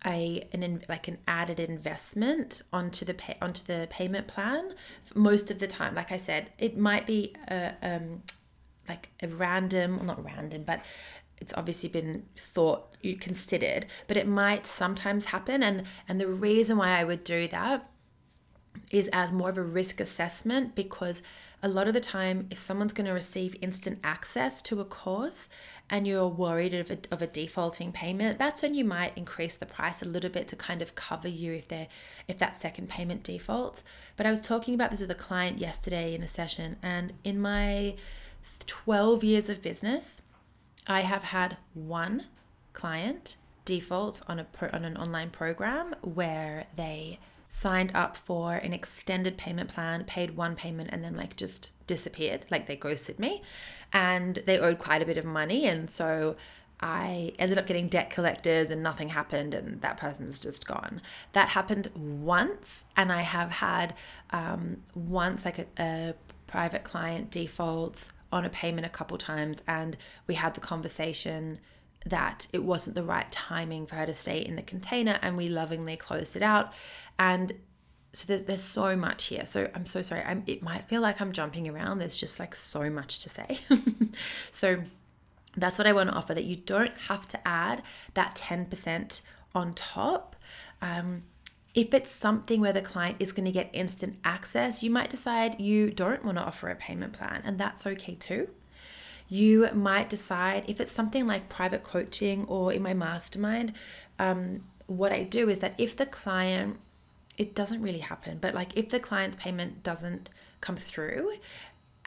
a 0.06 0.46
an 0.52 0.80
like 0.88 1.08
an 1.08 1.18
added 1.26 1.58
investment 1.58 2.62
onto 2.72 3.04
the 3.04 3.14
pay, 3.14 3.36
onto 3.42 3.64
the 3.64 3.88
payment 3.90 4.28
plan 4.28 4.74
most 5.14 5.50
of 5.50 5.58
the 5.58 5.66
time. 5.66 5.94
Like 5.94 6.12
I 6.12 6.16
said, 6.16 6.50
it 6.58 6.78
might 6.78 7.06
be 7.06 7.34
a 7.48 7.74
um 7.82 8.22
like 8.88 9.10
a 9.22 9.28
random, 9.28 10.00
not 10.04 10.24
random, 10.24 10.62
but 10.64 10.80
it's 11.40 11.54
obviously 11.56 11.88
been 11.88 12.24
thought 12.36 12.96
you 13.02 13.16
considered 13.16 13.86
but 14.06 14.16
it 14.16 14.26
might 14.26 14.66
sometimes 14.66 15.26
happen 15.26 15.62
and 15.62 15.84
and 16.08 16.20
the 16.20 16.28
reason 16.28 16.76
why 16.76 16.90
i 16.98 17.04
would 17.04 17.24
do 17.24 17.46
that 17.48 17.88
is 18.92 19.08
as 19.12 19.32
more 19.32 19.50
of 19.50 19.58
a 19.58 19.62
risk 19.62 20.00
assessment 20.00 20.74
because 20.74 21.22
a 21.62 21.68
lot 21.68 21.88
of 21.88 21.94
the 21.94 22.00
time 22.00 22.46
if 22.50 22.58
someone's 22.58 22.92
going 22.92 23.06
to 23.06 23.12
receive 23.12 23.56
instant 23.60 23.98
access 24.04 24.62
to 24.62 24.80
a 24.80 24.84
course 24.84 25.48
and 25.90 26.06
you're 26.06 26.28
worried 26.28 26.72
of 26.74 26.90
a, 26.90 26.98
of 27.10 27.20
a 27.20 27.26
defaulting 27.26 27.92
payment 27.92 28.38
that's 28.38 28.62
when 28.62 28.74
you 28.74 28.84
might 28.84 29.16
increase 29.16 29.56
the 29.56 29.66
price 29.66 30.00
a 30.00 30.04
little 30.06 30.30
bit 30.30 30.46
to 30.48 30.56
kind 30.56 30.80
of 30.80 30.94
cover 30.94 31.28
you 31.28 31.52
if 31.52 31.68
they 31.68 31.88
if 32.28 32.38
that 32.38 32.56
second 32.56 32.88
payment 32.88 33.22
defaults. 33.22 33.82
But 34.16 34.26
i 34.26 34.30
was 34.30 34.42
talking 34.42 34.74
about 34.74 34.90
this 34.90 35.00
with 35.00 35.10
a 35.10 35.16
client 35.16 35.58
yesterday 35.58 36.14
in 36.14 36.22
a 36.22 36.28
session 36.28 36.76
and 36.82 37.12
in 37.24 37.40
my 37.40 37.96
12 38.66 39.24
years 39.24 39.48
of 39.48 39.60
business 39.60 40.22
I 40.88 41.02
have 41.02 41.22
had 41.22 41.58
one 41.74 42.24
client 42.72 43.36
default 43.64 44.22
on 44.26 44.38
a 44.38 44.46
on 44.72 44.84
an 44.84 44.96
online 44.96 45.30
program 45.30 45.94
where 46.02 46.66
they 46.74 47.18
signed 47.50 47.92
up 47.94 48.16
for 48.16 48.54
an 48.54 48.72
extended 48.72 49.36
payment 49.36 49.68
plan, 49.70 50.04
paid 50.04 50.36
one 50.36 50.56
payment, 50.56 50.88
and 50.92 51.04
then 51.04 51.16
like 51.16 51.36
just 51.36 51.72
disappeared, 51.86 52.44
like 52.50 52.66
they 52.66 52.76
ghosted 52.76 53.18
me, 53.18 53.42
and 53.92 54.36
they 54.46 54.58
owed 54.58 54.78
quite 54.78 55.02
a 55.02 55.06
bit 55.06 55.16
of 55.16 55.24
money, 55.24 55.66
and 55.66 55.90
so 55.90 56.36
I 56.80 57.32
ended 57.38 57.58
up 57.58 57.66
getting 57.66 57.88
debt 57.88 58.08
collectors 58.10 58.70
and 58.70 58.82
nothing 58.82 59.08
happened, 59.08 59.52
and 59.54 59.80
that 59.82 59.96
person's 59.96 60.38
just 60.38 60.66
gone. 60.66 61.02
That 61.32 61.48
happened 61.48 61.88
once, 61.94 62.84
and 62.96 63.12
I 63.12 63.22
have 63.22 63.50
had 63.50 63.94
um, 64.30 64.78
once 64.94 65.44
like 65.44 65.58
a, 65.58 65.66
a 65.78 66.14
private 66.46 66.84
client 66.84 67.30
default 67.30 68.10
on 68.32 68.44
a 68.44 68.50
payment 68.50 68.86
a 68.86 68.90
couple 68.90 69.16
times 69.18 69.62
and 69.66 69.96
we 70.26 70.34
had 70.34 70.54
the 70.54 70.60
conversation 70.60 71.58
that 72.06 72.46
it 72.52 72.62
wasn't 72.62 72.94
the 72.94 73.02
right 73.02 73.30
timing 73.32 73.86
for 73.86 73.96
her 73.96 74.06
to 74.06 74.14
stay 74.14 74.38
in 74.38 74.56
the 74.56 74.62
container 74.62 75.18
and 75.22 75.36
we 75.36 75.48
lovingly 75.48 75.96
closed 75.96 76.36
it 76.36 76.42
out 76.42 76.72
and 77.18 77.52
so 78.12 78.26
there's, 78.26 78.42
there's 78.42 78.62
so 78.62 78.96
much 78.96 79.26
here. 79.26 79.44
So 79.44 79.70
I'm 79.74 79.86
so 79.86 80.02
sorry. 80.02 80.22
I'm, 80.22 80.42
it 80.46 80.62
might 80.62 80.84
feel 80.86 81.00
like 81.00 81.20
I'm 81.20 81.32
jumping 81.32 81.68
around. 81.68 81.98
There's 81.98 82.16
just 82.16 82.40
like 82.40 82.54
so 82.54 82.88
much 82.88 83.18
to 83.20 83.28
say. 83.28 83.58
so 84.50 84.82
that's 85.56 85.78
what 85.78 85.86
I 85.86 85.92
want 85.92 86.10
to 86.10 86.16
offer 86.16 86.34
that 86.34 86.44
you 86.44 86.56
don't 86.56 86.94
have 87.08 87.28
to 87.28 87.48
add 87.48 87.82
that 88.14 88.34
10% 88.34 89.20
on 89.54 89.74
top. 89.74 90.36
Um, 90.80 91.20
if 91.74 91.94
it's 91.94 92.10
something 92.10 92.60
where 92.60 92.72
the 92.72 92.82
client 92.82 93.16
is 93.20 93.32
going 93.32 93.44
to 93.44 93.52
get 93.52 93.70
instant 93.72 94.18
access, 94.24 94.82
you 94.82 94.90
might 94.90 95.10
decide 95.10 95.60
you 95.60 95.90
don't 95.90 96.24
want 96.24 96.38
to 96.38 96.44
offer 96.44 96.68
a 96.68 96.74
payment 96.74 97.12
plan, 97.12 97.42
and 97.44 97.58
that's 97.58 97.86
okay 97.86 98.14
too. 98.14 98.48
You 99.28 99.68
might 99.74 100.08
decide 100.08 100.64
if 100.66 100.80
it's 100.80 100.92
something 100.92 101.26
like 101.26 101.48
private 101.48 101.82
coaching 101.82 102.46
or 102.46 102.72
in 102.72 102.82
my 102.82 102.94
mastermind, 102.94 103.74
um, 104.18 104.64
what 104.86 105.12
I 105.12 105.22
do 105.22 105.50
is 105.50 105.58
that 105.58 105.74
if 105.76 105.94
the 105.94 106.06
client, 106.06 106.78
it 107.36 107.54
doesn't 107.54 107.82
really 107.82 107.98
happen, 107.98 108.38
but 108.40 108.54
like 108.54 108.76
if 108.76 108.88
the 108.88 108.98
client's 108.98 109.36
payment 109.36 109.82
doesn't 109.82 110.30
come 110.60 110.76
through 110.76 111.34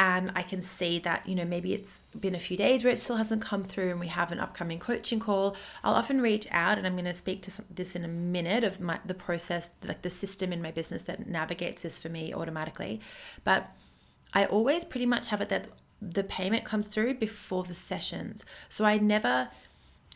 and 0.02 0.32
I 0.36 0.42
can 0.42 0.64
see 0.64 0.98
that, 1.02 1.28
you 1.30 1.36
know, 1.36 1.46
maybe 1.46 1.76
it's 1.76 2.06
been 2.20 2.34
a 2.34 2.40
few 2.40 2.58
days 2.58 2.84
where 2.84 2.92
it 2.92 3.00
still 3.00 3.18
hasn't 3.18 3.44
come 3.44 3.64
through 3.64 3.92
and 3.92 4.00
we 4.00 4.08
have 4.08 4.32
an 4.32 4.40
upcoming 4.40 4.80
coaching 4.80 5.20
call, 5.20 5.56
I'll 5.84 5.94
often 5.94 6.22
reach 6.22 6.48
out 6.50 6.80
and 6.80 6.88
I'm 6.88 6.94
going 6.94 7.06
to 7.06 7.14
speak 7.14 7.44
to 7.44 7.52
some, 7.52 7.66
this 7.70 7.96
in 7.96 8.04
a 8.04 8.08
minute 8.08 8.64
of 8.64 8.80
my 8.80 9.00
the 9.06 9.14
process, 9.14 9.70
like 9.84 10.02
the 10.02 10.10
system 10.10 10.52
in 10.52 10.60
my 10.60 10.72
business 10.72 11.04
that 11.04 11.28
navigates 11.28 11.84
this 11.84 12.00
for 12.00 12.10
me 12.10 12.34
automatically. 12.34 13.00
But 13.44 13.70
I 14.34 14.46
always 14.46 14.84
pretty 14.84 15.06
much 15.06 15.28
have 15.28 15.40
it 15.40 15.50
that 15.50 15.68
the 16.02 16.24
payment 16.24 16.66
comes 16.66 16.88
through 16.88 17.14
before 17.20 17.64
the 17.64 17.76
sessions. 17.76 18.44
So 18.70 18.86
I 18.86 18.98
never 18.98 19.50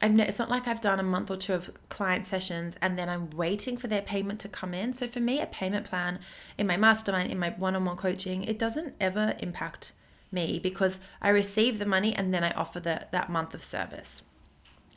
Ne- 0.07 0.27
it's 0.27 0.39
not 0.39 0.49
like 0.49 0.67
I've 0.67 0.81
done 0.81 0.99
a 0.99 1.03
month 1.03 1.31
or 1.31 1.37
two 1.37 1.53
of 1.53 1.71
client 1.89 2.25
sessions 2.25 2.75
and 2.81 2.97
then 2.97 3.09
I'm 3.09 3.29
waiting 3.31 3.77
for 3.77 3.87
their 3.87 4.01
payment 4.01 4.39
to 4.41 4.49
come 4.49 4.73
in. 4.73 4.93
So 4.93 5.07
for 5.07 5.19
me, 5.19 5.39
a 5.39 5.45
payment 5.45 5.85
plan 5.85 6.19
in 6.57 6.67
my 6.67 6.77
mastermind, 6.77 7.31
in 7.31 7.39
my 7.39 7.51
one-on-one 7.51 7.97
coaching, 7.97 8.43
it 8.43 8.59
doesn't 8.59 8.95
ever 8.99 9.35
impact 9.39 9.93
me 10.31 10.59
because 10.59 10.99
I 11.21 11.29
receive 11.29 11.79
the 11.79 11.85
money 11.85 12.13
and 12.13 12.33
then 12.33 12.43
I 12.43 12.51
offer 12.51 12.79
the, 12.79 13.07
that 13.11 13.29
month 13.29 13.53
of 13.53 13.61
service. 13.61 14.21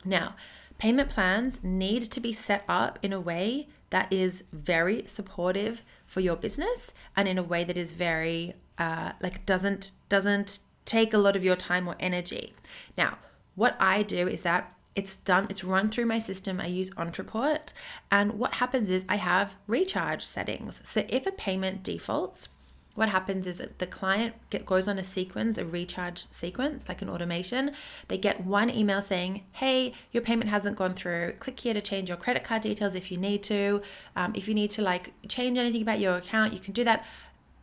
Now, 0.03 0.35
payment 0.77 1.09
plans 1.09 1.59
need 1.63 2.03
to 2.03 2.19
be 2.19 2.33
set 2.33 2.63
up 2.67 2.99
in 3.01 3.13
a 3.13 3.19
way 3.19 3.67
that 3.89 4.11
is 4.11 4.43
very 4.51 5.05
supportive 5.07 5.81
for 6.05 6.19
your 6.19 6.35
business 6.35 6.93
and 7.15 7.27
in 7.27 7.37
a 7.37 7.43
way 7.43 7.63
that 7.63 7.77
is 7.77 7.93
very 7.93 8.53
uh, 8.77 9.11
like 9.19 9.45
doesn't 9.45 9.91
doesn't 10.07 10.59
take 10.85 11.13
a 11.13 11.17
lot 11.17 11.35
of 11.35 11.43
your 11.43 11.55
time 11.55 11.87
or 11.87 11.95
energy. 11.99 12.53
Now, 12.97 13.17
what 13.55 13.75
I 13.79 14.03
do 14.03 14.27
is 14.27 14.41
that 14.41 14.73
it's 14.95 15.15
done, 15.15 15.47
it's 15.49 15.63
run 15.63 15.89
through 15.89 16.05
my 16.05 16.17
system. 16.17 16.59
I 16.59 16.67
use 16.67 16.89
Ontraport. 16.91 17.71
And 18.11 18.33
what 18.33 18.55
happens 18.55 18.89
is 18.89 19.05
I 19.07 19.15
have 19.17 19.55
recharge 19.67 20.25
settings. 20.25 20.81
So 20.83 21.05
if 21.09 21.25
a 21.25 21.31
payment 21.31 21.83
defaults, 21.83 22.49
what 22.95 23.07
happens 23.07 23.47
is 23.47 23.59
that 23.59 23.79
the 23.79 23.87
client 23.87 24.35
get, 24.49 24.65
goes 24.65 24.89
on 24.89 24.99
a 24.99 25.03
sequence, 25.05 25.57
a 25.57 25.65
recharge 25.65 26.25
sequence, 26.31 26.89
like 26.89 27.01
an 27.01 27.09
automation. 27.09 27.71
They 28.09 28.17
get 28.17 28.45
one 28.45 28.69
email 28.69 29.01
saying, 29.01 29.43
hey, 29.53 29.93
your 30.11 30.21
payment 30.21 30.49
hasn't 30.49 30.75
gone 30.75 30.95
through. 30.95 31.35
Click 31.39 31.57
here 31.57 31.73
to 31.73 31.81
change 31.81 32.09
your 32.09 32.17
credit 32.17 32.43
card 32.43 32.63
details 32.63 32.95
if 32.95 33.09
you 33.09 33.17
need 33.17 33.41
to. 33.43 33.81
Um, 34.17 34.33
if 34.35 34.49
you 34.49 34.53
need 34.53 34.71
to 34.71 34.81
like 34.81 35.13
change 35.29 35.57
anything 35.57 35.81
about 35.81 36.01
your 36.01 36.17
account, 36.17 36.51
you 36.51 36.59
can 36.59 36.73
do 36.73 36.83
that. 36.83 37.05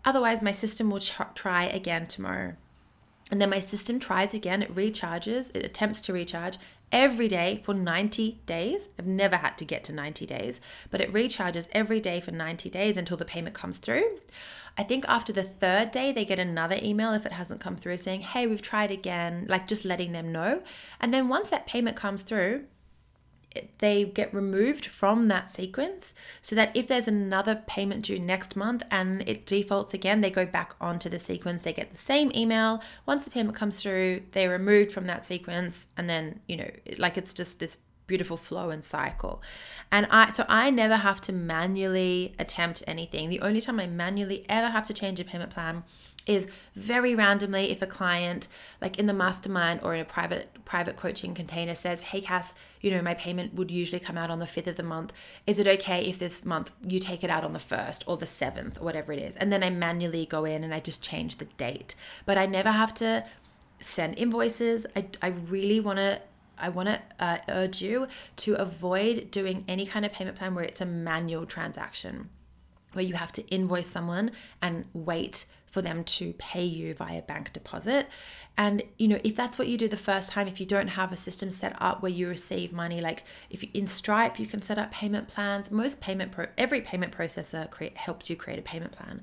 Otherwise, 0.06 0.40
my 0.40 0.52
system 0.52 0.88
will 0.88 1.00
ch- 1.00 1.20
try 1.34 1.64
again 1.64 2.06
tomorrow. 2.06 2.54
And 3.30 3.40
then 3.40 3.50
my 3.50 3.58
system 3.58 3.98
tries 3.98 4.34
again, 4.34 4.62
it 4.62 4.74
recharges, 4.74 5.50
it 5.54 5.64
attempts 5.64 6.00
to 6.02 6.12
recharge, 6.12 6.58
every 6.92 7.26
day 7.26 7.60
for 7.64 7.74
90 7.74 8.38
days. 8.46 8.88
I've 8.98 9.06
never 9.06 9.36
had 9.36 9.58
to 9.58 9.64
get 9.64 9.82
to 9.84 9.92
90 9.92 10.26
days, 10.26 10.60
but 10.90 11.00
it 11.00 11.12
recharges 11.12 11.68
every 11.72 12.00
day 12.00 12.20
for 12.20 12.30
90 12.30 12.70
days 12.70 12.96
until 12.96 13.16
the 13.16 13.24
payment 13.24 13.54
comes 13.54 13.78
through. 13.78 14.18
I 14.78 14.82
think 14.82 15.04
after 15.08 15.32
the 15.32 15.42
third 15.42 15.90
day, 15.90 16.12
they 16.12 16.24
get 16.24 16.38
another 16.38 16.78
email 16.82 17.12
if 17.12 17.26
it 17.26 17.32
hasn't 17.32 17.60
come 17.60 17.76
through 17.76 17.96
saying, 17.96 18.20
hey, 18.20 18.46
we've 18.46 18.62
tried 18.62 18.90
again, 18.90 19.46
like 19.48 19.66
just 19.66 19.84
letting 19.84 20.12
them 20.12 20.30
know. 20.30 20.62
And 21.00 21.12
then 21.12 21.28
once 21.28 21.48
that 21.48 21.66
payment 21.66 21.96
comes 21.96 22.22
through, 22.22 22.66
they 23.78 24.04
get 24.04 24.32
removed 24.34 24.86
from 24.86 25.28
that 25.28 25.50
sequence 25.50 26.14
so 26.42 26.54
that 26.56 26.76
if 26.76 26.86
there's 26.86 27.08
another 27.08 27.62
payment 27.66 28.04
due 28.04 28.18
next 28.18 28.56
month 28.56 28.82
and 28.90 29.22
it 29.28 29.46
defaults 29.46 29.94
again, 29.94 30.20
they 30.20 30.30
go 30.30 30.46
back 30.46 30.74
onto 30.80 31.08
the 31.08 31.18
sequence. 31.18 31.62
They 31.62 31.72
get 31.72 31.90
the 31.90 31.98
same 31.98 32.32
email. 32.34 32.82
Once 33.06 33.24
the 33.24 33.30
payment 33.30 33.56
comes 33.56 33.82
through, 33.82 34.22
they're 34.32 34.50
removed 34.50 34.92
from 34.92 35.06
that 35.06 35.24
sequence. 35.24 35.86
And 35.96 36.08
then, 36.08 36.40
you 36.46 36.56
know, 36.56 36.70
like 36.98 37.16
it's 37.18 37.34
just 37.34 37.58
this 37.58 37.78
beautiful 38.06 38.36
flow 38.36 38.70
and 38.70 38.84
cycle. 38.84 39.42
And 39.90 40.06
I 40.10 40.32
so 40.32 40.44
I 40.48 40.70
never 40.70 40.96
have 40.96 41.20
to 41.22 41.32
manually 41.32 42.34
attempt 42.38 42.82
anything. 42.86 43.28
The 43.28 43.40
only 43.40 43.60
time 43.60 43.80
I 43.80 43.86
manually 43.86 44.44
ever 44.48 44.68
have 44.68 44.86
to 44.86 44.94
change 44.94 45.20
a 45.20 45.24
payment 45.24 45.50
plan 45.50 45.84
is 46.26 46.48
very 46.74 47.14
randomly 47.14 47.70
if 47.70 47.80
a 47.80 47.86
client 47.86 48.48
like 48.80 48.98
in 48.98 49.06
the 49.06 49.12
mastermind 49.12 49.80
or 49.82 49.94
in 49.94 50.00
a 50.00 50.04
private 50.04 50.48
private 50.64 50.96
coaching 50.96 51.34
container 51.34 51.74
says 51.74 52.02
hey 52.02 52.20
cass 52.20 52.52
you 52.80 52.90
know 52.90 53.00
my 53.00 53.14
payment 53.14 53.54
would 53.54 53.70
usually 53.70 54.00
come 54.00 54.18
out 54.18 54.30
on 54.30 54.38
the 54.40 54.44
5th 54.44 54.66
of 54.66 54.76
the 54.76 54.82
month 54.82 55.12
is 55.46 55.58
it 55.60 55.68
okay 55.68 56.04
if 56.04 56.18
this 56.18 56.44
month 56.44 56.70
you 56.84 56.98
take 56.98 57.22
it 57.22 57.30
out 57.30 57.44
on 57.44 57.52
the 57.52 57.58
1st 57.58 58.02
or 58.06 58.16
the 58.16 58.26
7th 58.26 58.80
or 58.80 58.84
whatever 58.84 59.12
it 59.12 59.20
is 59.20 59.36
and 59.36 59.52
then 59.52 59.62
i 59.62 59.70
manually 59.70 60.26
go 60.26 60.44
in 60.44 60.64
and 60.64 60.74
i 60.74 60.80
just 60.80 61.02
change 61.02 61.36
the 61.36 61.44
date 61.56 61.94
but 62.24 62.36
i 62.36 62.44
never 62.44 62.72
have 62.72 62.92
to 62.92 63.24
send 63.80 64.18
invoices 64.18 64.84
i, 64.96 65.06
I 65.22 65.28
really 65.28 65.78
want 65.78 65.98
to 65.98 66.20
I 66.58 66.68
want 66.68 66.88
to 66.88 67.00
uh, 67.18 67.38
urge 67.48 67.82
you 67.82 68.08
to 68.36 68.54
avoid 68.54 69.30
doing 69.30 69.64
any 69.68 69.86
kind 69.86 70.04
of 70.04 70.12
payment 70.12 70.36
plan 70.36 70.54
where 70.54 70.64
it's 70.64 70.80
a 70.80 70.86
manual 70.86 71.46
transaction, 71.46 72.30
where 72.92 73.04
you 73.04 73.14
have 73.14 73.32
to 73.32 73.46
invoice 73.48 73.88
someone 73.88 74.30
and 74.62 74.86
wait 74.92 75.46
for 75.66 75.82
them 75.82 76.04
to 76.04 76.32
pay 76.34 76.64
you 76.64 76.94
via 76.94 77.22
bank 77.22 77.52
deposit. 77.52 78.08
And 78.56 78.82
you 78.98 79.08
know, 79.08 79.20
if 79.22 79.36
that's 79.36 79.58
what 79.58 79.68
you 79.68 79.76
do 79.76 79.88
the 79.88 79.96
first 79.96 80.30
time, 80.30 80.48
if 80.48 80.60
you 80.60 80.66
don't 80.66 80.88
have 80.88 81.12
a 81.12 81.16
system 81.16 81.50
set 81.50 81.76
up 81.80 82.02
where 82.02 82.12
you 82.12 82.28
receive 82.28 82.72
money, 82.72 83.00
like 83.00 83.24
if 83.50 83.62
you, 83.62 83.68
in 83.74 83.86
Stripe 83.86 84.38
you 84.38 84.46
can 84.46 84.62
set 84.62 84.78
up 84.78 84.90
payment 84.90 85.28
plans. 85.28 85.70
Most 85.70 86.00
payment 86.00 86.32
pro, 86.32 86.46
every 86.56 86.80
payment 86.80 87.16
processor 87.16 87.70
create, 87.70 87.96
helps 87.96 88.30
you 88.30 88.36
create 88.36 88.58
a 88.58 88.62
payment 88.62 88.92
plan. 88.92 89.20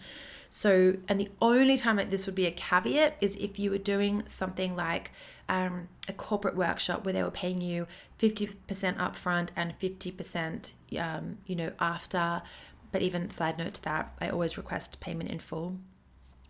So, 0.49 0.97
and 1.07 1.19
the 1.19 1.29
only 1.41 1.75
time 1.77 1.95
that 1.95 2.11
this 2.11 2.27
would 2.27 2.35
be 2.35 2.45
a 2.45 2.51
caveat 2.51 3.17
is 3.19 3.35
if 3.37 3.57
you 3.57 3.71
were 3.71 3.79
doing 3.79 4.21
something 4.27 4.75
like 4.75 5.09
um, 5.49 5.87
a 6.07 6.13
corporate 6.13 6.55
workshop 6.55 7.03
where 7.05 7.13
they 7.13 7.23
were 7.23 7.31
paying 7.31 7.59
you 7.59 7.87
50% 8.19 8.55
upfront 8.97 9.49
and 9.55 9.77
50%, 9.79 10.71
um, 10.99 11.37
you 11.47 11.55
know, 11.55 11.71
after. 11.79 12.43
But 12.91 13.01
even 13.01 13.31
side 13.31 13.57
note 13.57 13.73
to 13.75 13.83
that, 13.83 14.13
I 14.21 14.29
always 14.29 14.55
request 14.55 14.99
payment 14.99 15.31
in 15.31 15.39
full. 15.39 15.77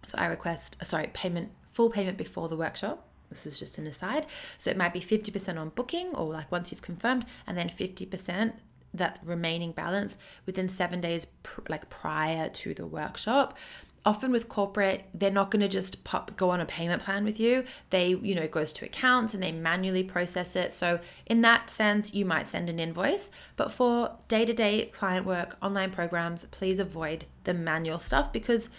So 0.06 0.18
I 0.18 0.26
request, 0.28 0.78
uh, 0.82 0.86
sorry, 0.86 1.10
payment, 1.14 1.52
full 1.72 1.90
payment 1.90 2.18
before 2.18 2.50
the 2.50 2.58
workshop. 2.58 3.08
This 3.30 3.46
is 3.46 3.60
just 3.60 3.78
an 3.78 3.88
aside. 3.88 4.28
So 4.58 4.70
it 4.70 4.78
might 4.78 4.94
be 4.94 5.00
50% 5.00 5.58
on 5.58 5.70
booking 5.70 6.14
or 6.16 6.32
like 6.32 6.52
once 6.52 6.72
you've 6.72 6.82
confirmed, 6.82 7.26
and 7.48 7.58
then 7.58 7.70
50% 7.70 8.54
that 8.96 9.20
remaining 9.24 9.72
balance 9.72 10.18
within 10.46 10.70
seven 10.70 11.02
days, 11.02 11.26
pr- 11.42 11.62
like 11.68 11.90
prior 11.90 12.50
to 12.50 12.74
the 12.76 12.86
workshop 12.86 13.58
often 14.06 14.32
with 14.32 14.50
corporate 14.50 15.06
they're 15.14 15.32
not 15.32 15.50
going 15.50 15.62
to 15.62 15.68
just 15.68 16.04
pop 16.04 16.36
go 16.36 16.50
on 16.50 16.60
a 16.60 16.66
payment 16.66 17.02
plan 17.02 17.24
with 17.24 17.40
you 17.40 17.64
they 17.90 18.10
you 18.10 18.36
know 18.36 18.42
it 18.42 18.52
goes 18.52 18.74
to 18.74 18.86
accounts 18.86 19.34
and 19.34 19.42
they 19.42 19.52
manually 19.52 20.04
process 20.04 20.56
it 20.56 20.74
so 20.74 21.00
in 21.26 21.42
that 21.42 21.70
sense 21.70 22.14
you 22.14 22.26
might 22.26 22.46
send 22.46 22.70
an 22.70 22.80
invoice 22.80 23.30
but 23.56 23.72
for 23.72 24.16
day-to-day 24.28 24.86
client 24.88 25.26
work 25.26 25.58
online 25.62 25.92
programs 25.92 26.46
please 26.46 26.80
avoid 26.80 27.26
the 27.46 27.54
manual 27.54 28.00
stuff 28.00 28.32
because 28.34 28.70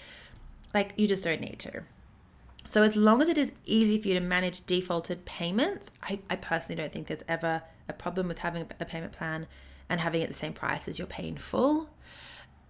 like 0.75 0.93
you 0.97 1.09
just 1.09 1.25
don't 1.25 1.41
need 1.41 1.59
to. 1.61 1.83
So 2.67 2.83
as 2.83 2.97
long 2.97 3.23
as 3.23 3.29
it 3.29 3.39
is 3.39 3.53
easy 3.65 4.01
for 4.01 4.09
you 4.09 4.15
to 4.15 4.21
manage 4.21 4.67
defaulted 4.67 5.25
payments, 5.25 5.91
I, 6.03 6.19
I 6.29 6.37
personally 6.37 6.81
don't 6.81 6.93
think 6.93 7.07
there's 7.07 7.25
ever 7.29 7.63
a 7.89 7.93
problem 7.93 8.29
with 8.29 8.39
having 8.39 8.67
a 8.81 8.85
payment 8.85 9.13
plan 9.13 9.47
and 9.89 10.01
having 10.01 10.23
it 10.23 10.29
the 10.29 10.35
same 10.35 10.55
price 10.55 10.89
as 10.89 10.99
you're 10.99 11.07
paying 11.07 11.37
full. 11.37 11.91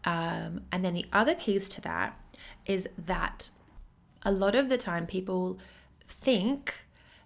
Um, 0.05 0.63
and 0.71 0.85
then 0.85 0.95
the 0.95 1.07
other 1.13 1.35
piece 1.35 1.69
to 1.71 1.81
that 1.83 2.19
is 2.67 2.89
that 3.07 3.51
a 4.23 4.33
lot 4.33 4.55
of 4.55 4.69
the 4.69 4.77
time 4.77 5.07
people 5.07 5.59
think 6.07 6.75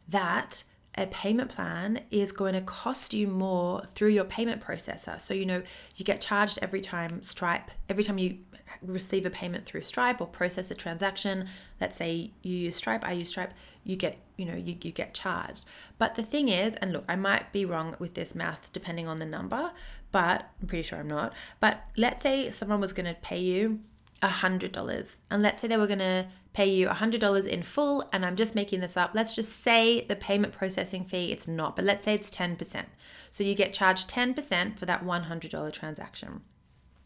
that 0.08 0.64
a 0.96 1.06
payment 1.06 1.48
plan 1.48 2.00
is 2.10 2.32
going 2.32 2.54
to 2.54 2.60
cost 2.60 3.14
you 3.14 3.28
more 3.28 3.82
through 3.86 4.08
your 4.08 4.24
payment 4.24 4.62
processor. 4.62 5.20
So, 5.20 5.32
you 5.32 5.46
know, 5.46 5.62
you 5.94 6.04
get 6.04 6.20
charged 6.20 6.58
every 6.60 6.80
time 6.80 7.22
Stripe, 7.22 7.70
every 7.88 8.02
time 8.02 8.18
you 8.18 8.38
receive 8.82 9.26
a 9.26 9.30
payment 9.30 9.64
through 9.64 9.82
Stripe 9.82 10.20
or 10.20 10.26
process 10.26 10.70
a 10.70 10.74
transaction, 10.74 11.48
let's 11.80 11.96
say 11.96 12.30
you 12.42 12.56
use 12.56 12.76
Stripe, 12.76 13.04
I 13.04 13.12
use 13.12 13.28
Stripe, 13.28 13.52
you 13.84 13.96
get, 13.96 14.18
you 14.36 14.44
know, 14.44 14.54
you, 14.54 14.76
you 14.82 14.92
get 14.92 15.14
charged. 15.14 15.64
But 15.98 16.14
the 16.14 16.22
thing 16.22 16.48
is, 16.48 16.74
and 16.76 16.92
look, 16.92 17.04
I 17.08 17.16
might 17.16 17.52
be 17.52 17.64
wrong 17.64 17.96
with 17.98 18.14
this 18.14 18.34
math 18.34 18.72
depending 18.72 19.08
on 19.08 19.18
the 19.18 19.26
number, 19.26 19.72
but 20.12 20.50
I'm 20.60 20.66
pretty 20.66 20.82
sure 20.82 20.98
I'm 20.98 21.08
not. 21.08 21.32
But 21.60 21.84
let's 21.96 22.22
say 22.22 22.50
someone 22.50 22.80
was 22.80 22.92
going 22.92 23.06
to 23.06 23.20
pay 23.20 23.40
you 23.40 23.80
$100 24.22 25.16
and 25.30 25.42
let's 25.42 25.60
say 25.60 25.68
they 25.68 25.76
were 25.76 25.86
going 25.86 25.98
to 26.00 26.26
pay 26.52 26.68
you 26.68 26.88
$100 26.88 27.46
in 27.46 27.62
full 27.62 28.08
and 28.12 28.24
I'm 28.24 28.36
just 28.36 28.54
making 28.54 28.80
this 28.80 28.96
up. 28.96 29.12
Let's 29.14 29.32
just 29.32 29.60
say 29.60 30.04
the 30.06 30.16
payment 30.16 30.52
processing 30.52 31.04
fee 31.04 31.30
it's 31.30 31.46
not, 31.46 31.76
but 31.76 31.84
let's 31.84 32.04
say 32.04 32.14
it's 32.14 32.30
10%. 32.30 32.84
So 33.30 33.44
you 33.44 33.54
get 33.54 33.72
charged 33.72 34.10
10% 34.10 34.78
for 34.78 34.86
that 34.86 35.04
$100 35.04 35.72
transaction. 35.72 36.40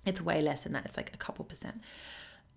It's 0.05 0.21
way 0.21 0.43
less 0.43 0.65
than 0.65 0.73
that. 0.73 0.87
It's 0.87 0.97
like 0.97 1.13
a 1.15 1.19
couple 1.19 1.45
percent. 1.45 1.81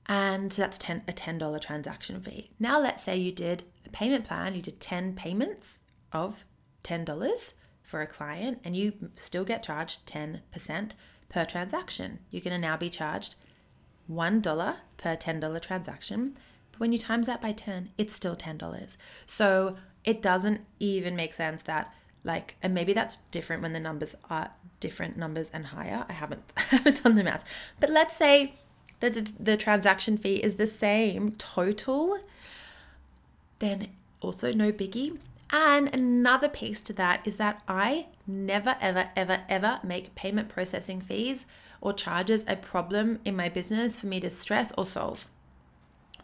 And 0.08 0.52
that's 0.52 0.78
10, 0.78 1.04
a 1.08 1.12
$10 1.14 1.62
transaction 1.62 2.22
fee. 2.22 2.52
Now, 2.60 2.80
let's 2.80 3.04
say 3.04 3.18
you 3.18 3.32
did 3.32 3.64
a 3.86 3.90
payment 3.90 4.26
plan, 4.26 4.56
you 4.56 4.62
did 4.62 4.80
10 4.80 5.14
payments 5.14 5.80
of 6.12 6.46
$10 6.84 7.54
for 7.82 8.02
a 8.02 8.08
client, 8.08 8.60
and 8.64 8.76
you 8.76 8.94
still 9.16 9.44
get 9.44 9.64
charged 9.64 10.06
10% 10.08 10.92
per 11.30 11.46
transaction. 11.46 12.20
You're 12.30 12.42
going 12.42 12.54
to 12.54 12.60
now 12.60 12.78
be 12.78 12.90
charged 12.90 13.36
$1 14.12 14.76
per 14.98 15.16
$10 15.16 15.62
transaction. 15.62 16.38
But 16.72 16.80
when 16.80 16.92
you 16.92 17.00
times 17.00 17.28
that 17.28 17.42
by 17.42 17.52
10, 17.52 17.90
it's 17.98 18.14
still 18.14 18.36
$10. 18.36 18.98
So 19.26 19.78
it 20.04 20.22
doesn't 20.22 20.62
even 20.80 21.16
make 21.16 21.34
sense 21.34 21.64
that 21.64 21.94
like 22.26 22.56
and 22.62 22.74
maybe 22.74 22.92
that's 22.92 23.18
different 23.32 23.62
when 23.62 23.72
the 23.72 23.80
numbers 23.80 24.16
are 24.30 24.50
different 24.82 25.16
numbers 25.16 25.50
and 25.54 25.68
higher. 25.68 26.06
I 26.10 26.14
haven't 26.14 26.42
I 26.58 26.62
haven't 26.64 27.04
done 27.04 27.16
the 27.16 27.24
math. 27.24 27.46
But 27.80 27.90
let's 27.90 28.18
say 28.18 28.56
that 29.00 29.14
the, 29.14 29.32
the 29.40 29.58
transaction 29.58 30.18
fee 30.18 30.36
is 30.36 30.56
the 30.56 30.68
same 30.68 31.32
total, 31.34 32.20
then 33.60 33.90
also 34.22 34.52
no 34.52 34.72
biggie. 34.72 35.18
And 35.52 35.94
another 35.94 36.50
piece 36.50 36.82
to 36.82 36.94
that 36.94 37.22
is 37.26 37.36
that 37.36 37.62
I 37.68 38.08
never, 38.26 38.76
ever, 38.82 39.10
ever, 39.16 39.44
ever 39.48 39.80
make 39.84 40.16
payment 40.16 40.50
processing 40.50 41.02
fees 41.02 41.46
or 41.82 41.94
charges 41.94 42.44
a 42.48 42.56
problem 42.56 43.20
in 43.24 43.36
my 43.36 43.48
business 43.48 44.00
for 44.00 44.08
me 44.08 44.20
to 44.22 44.30
stress 44.30 44.74
or 44.78 44.86
solve. 44.86 45.28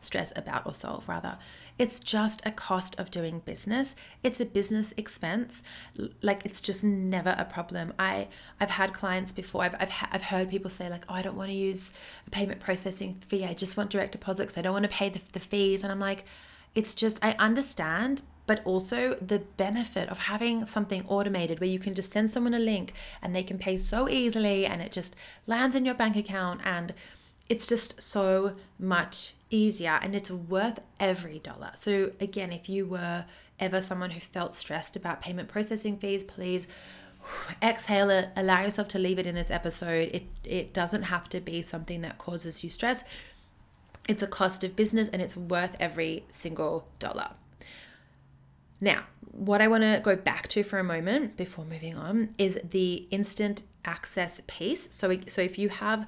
Stress 0.01 0.33
about 0.35 0.65
or 0.65 0.73
solve, 0.73 1.07
rather. 1.07 1.37
It's 1.77 1.99
just 1.99 2.41
a 2.45 2.51
cost 2.51 2.99
of 2.99 3.11
doing 3.11 3.39
business. 3.39 3.95
It's 4.23 4.39
a 4.41 4.45
business 4.45 4.93
expense. 4.97 5.63
Like 6.21 6.45
it's 6.45 6.59
just 6.59 6.83
never 6.83 7.35
a 7.37 7.45
problem. 7.45 7.93
I 7.97 8.27
I've 8.59 8.71
had 8.71 8.93
clients 8.93 9.31
before. 9.31 9.63
I've 9.63 9.75
I've, 9.79 9.93
I've 10.11 10.23
heard 10.23 10.49
people 10.49 10.69
say 10.69 10.89
like, 10.89 11.05
oh, 11.07 11.13
I 11.13 11.21
don't 11.21 11.37
want 11.37 11.49
to 11.49 11.55
use 11.55 11.93
a 12.27 12.29
payment 12.31 12.59
processing 12.59 13.15
fee. 13.27 13.45
I 13.45 13.53
just 13.53 13.77
want 13.77 13.91
direct 13.91 14.11
deposits. 14.11 14.57
I 14.57 14.61
don't 14.61 14.73
want 14.73 14.83
to 14.83 14.89
pay 14.89 15.09
the, 15.09 15.21
the 15.31 15.39
fees. 15.39 15.83
And 15.83 15.91
I'm 15.91 15.99
like, 15.99 16.25
it's 16.75 16.93
just 16.93 17.19
I 17.21 17.33
understand, 17.33 18.21
but 18.47 18.61
also 18.65 19.15
the 19.15 19.39
benefit 19.39 20.09
of 20.09 20.17
having 20.17 20.65
something 20.65 21.05
automated 21.07 21.59
where 21.59 21.69
you 21.69 21.79
can 21.79 21.93
just 21.93 22.11
send 22.11 22.29
someone 22.29 22.53
a 22.53 22.59
link 22.59 22.93
and 23.21 23.35
they 23.35 23.43
can 23.43 23.57
pay 23.57 23.77
so 23.77 24.09
easily 24.09 24.65
and 24.65 24.81
it 24.81 24.91
just 24.91 25.15
lands 25.47 25.75
in 25.75 25.85
your 25.85 25.95
bank 25.95 26.15
account 26.15 26.61
and 26.63 26.93
it's 27.49 27.67
just 27.67 28.01
so 28.01 28.55
much 28.79 29.33
easier 29.51 29.99
and 30.01 30.15
it's 30.15 30.31
worth 30.31 30.79
every 30.99 31.39
dollar. 31.39 31.71
So, 31.75 32.11
again, 32.19 32.51
if 32.51 32.67
you 32.67 32.87
were 32.87 33.25
ever 33.59 33.79
someone 33.79 34.09
who 34.09 34.19
felt 34.19 34.55
stressed 34.55 34.95
about 34.95 35.21
payment 35.21 35.47
processing 35.47 35.97
fees, 35.97 36.23
please 36.23 36.67
exhale 37.61 38.09
it, 38.09 38.29
allow 38.35 38.61
yourself 38.61 38.87
to 38.89 38.99
leave 38.99 39.19
it 39.19 39.27
in 39.27 39.35
this 39.35 39.51
episode. 39.51 40.09
It, 40.13 40.23
it 40.43 40.73
doesn't 40.73 41.03
have 41.03 41.29
to 41.29 41.39
be 41.39 41.61
something 41.61 42.01
that 42.01 42.17
causes 42.17 42.63
you 42.63 42.69
stress. 42.69 43.03
It's 44.07 44.23
a 44.23 44.27
cost 44.27 44.63
of 44.63 44.75
business 44.75 45.09
and 45.09 45.21
it's 45.21 45.37
worth 45.37 45.75
every 45.79 46.25
single 46.31 46.87
dollar. 46.97 47.29
Now, 48.79 49.03
what 49.31 49.61
I 49.61 49.67
want 49.67 49.83
to 49.83 50.01
go 50.03 50.15
back 50.15 50.47
to 50.49 50.63
for 50.63 50.79
a 50.79 50.83
moment 50.83 51.37
before 51.37 51.63
moving 51.63 51.95
on 51.95 52.33
is 52.39 52.59
the 52.67 53.07
instant 53.11 53.61
access 53.85 54.41
piece. 54.47 54.87
So, 54.89 55.17
so 55.27 55.41
if 55.41 55.59
you 55.59 55.69
have 55.69 56.07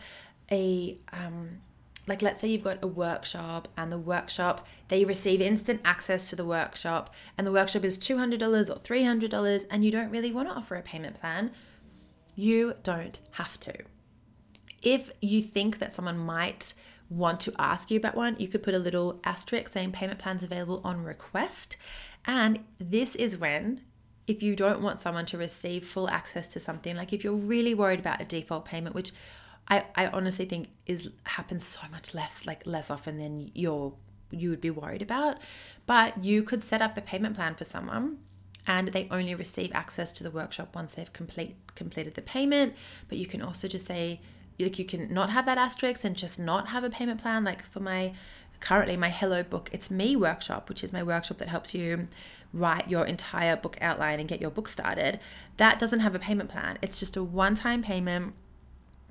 a 0.52 0.98
um, 1.14 1.60
like 2.08 2.22
let's 2.22 2.42
say 2.42 2.48
you've 2.48 2.64
got 2.64 2.84
a 2.84 2.88
workshop 2.88 3.68
and 3.78 3.92
the 3.92 3.98
workshop 3.98 4.68
they 4.90 5.06
receive 5.06 5.42
instant 5.42 5.82
access 5.86 6.30
to 6.30 6.36
the 6.36 6.46
workshop 6.46 7.14
and 7.38 7.48
the 7.48 7.52
workshop 7.52 7.84
is 7.84 7.98
$200 7.98 8.34
or 8.70 8.80
$300 8.80 9.66
and 9.70 9.84
you 9.84 9.92
don't 9.92 10.10
really 10.10 10.32
want 10.32 10.48
to 10.48 10.54
offer 10.54 10.76
a 10.76 10.82
payment 10.82 11.20
plan 11.20 11.52
you 12.36 12.74
don't 12.82 13.20
have 13.32 13.60
to. 13.60 13.74
If 14.82 15.12
you 15.22 15.42
think 15.42 15.80
that 15.80 15.94
someone 15.94 16.18
might 16.18 16.74
want 17.10 17.40
to 17.42 17.54
ask 17.60 17.92
you 17.92 17.98
about 17.98 18.16
one 18.16 18.36
you 18.40 18.48
could 18.48 18.64
put 18.64 18.74
a 18.74 18.80
little 18.80 19.20
asterisk 19.24 19.72
saying 19.72 19.92
payment 19.92 20.20
plans 20.20 20.44
available 20.44 20.82
on 20.84 21.04
request. 21.04 21.78
And 22.26 22.60
this 22.80 23.16
is 23.16 23.38
when 23.38 23.82
if 24.26 24.42
you 24.42 24.56
don't 24.56 24.82
want 24.82 25.02
someone 25.02 25.26
to 25.26 25.38
receive 25.38 25.86
full 25.86 26.10
access 26.10 26.48
to 26.48 26.60
something 26.60 26.96
like 26.96 27.12
if 27.12 27.24
you're 27.24 27.34
really 27.34 27.74
worried 27.74 28.00
about 28.00 28.22
a 28.22 28.26
default 28.26 28.64
payment 28.64 28.96
which 28.96 29.12
I, 29.68 29.86
I 29.96 30.08
honestly 30.08 30.46
think 30.46 30.70
is 30.86 31.10
happens 31.24 31.66
so 31.66 31.82
much 31.92 32.14
less 32.14 32.46
like 32.46 32.66
less 32.66 32.90
often 32.90 33.18
than 33.18 33.52
you're 33.54 33.94
you 34.32 34.50
would 34.50 34.62
be 34.62 34.70
worried 34.70 35.02
about. 35.02 35.38
But 35.86 36.24
you 36.24 36.44
could 36.44 36.64
set 36.64 36.82
up 36.82 36.98
a 36.98 37.02
payment 37.02 37.36
plan 37.36 37.56
for 37.56 37.66
someone 37.66 38.20
and 38.66 38.90
they 38.90 39.08
only 39.12 39.36
receive 39.36 39.72
access 39.74 40.12
to 40.14 40.24
the 40.24 40.32
workshop 40.32 40.76
once 40.76 40.94
they've 40.94 41.12
complete 41.14 41.56
completed 41.76 42.16
the 42.16 42.22
payment. 42.22 42.76
But 43.08 43.18
you 43.18 43.26
can 43.26 43.42
also 43.42 43.68
just 43.68 43.86
say 43.86 44.22
like 44.60 44.80
you 44.80 44.86
can 44.86 45.14
not 45.14 45.30
have 45.30 45.46
that 45.46 45.58
asterisk 45.58 46.04
and 46.04 46.16
just 46.16 46.40
not 46.40 46.68
have 46.70 46.84
a 46.84 46.90
payment 46.90 47.22
plan. 47.22 47.44
Like 47.44 47.64
for 47.66 47.80
my 47.80 48.14
currently 48.60 48.96
my 48.96 49.10
Hello 49.10 49.44
Book 49.44 49.70
It's 49.74 49.92
Me 49.92 50.16
workshop, 50.16 50.70
which 50.70 50.84
is 50.84 50.94
my 50.94 51.04
workshop 51.04 51.38
that 51.40 51.50
helps 51.50 51.74
you 51.74 52.08
write 52.54 52.90
your 52.90 53.06
entire 53.06 53.58
book 53.58 53.78
outline 53.82 54.20
and 54.20 54.30
get 54.30 54.40
your 54.40 54.52
book 54.52 54.68
started. 54.68 55.20
That 55.58 55.80
doesn't 55.80 56.00
have 56.00 56.16
a 56.16 56.20
payment 56.20 56.50
plan. 56.50 56.78
It's 56.82 57.00
just 57.00 57.18
a 57.18 57.24
one-time 57.24 57.82
payment 57.82 58.36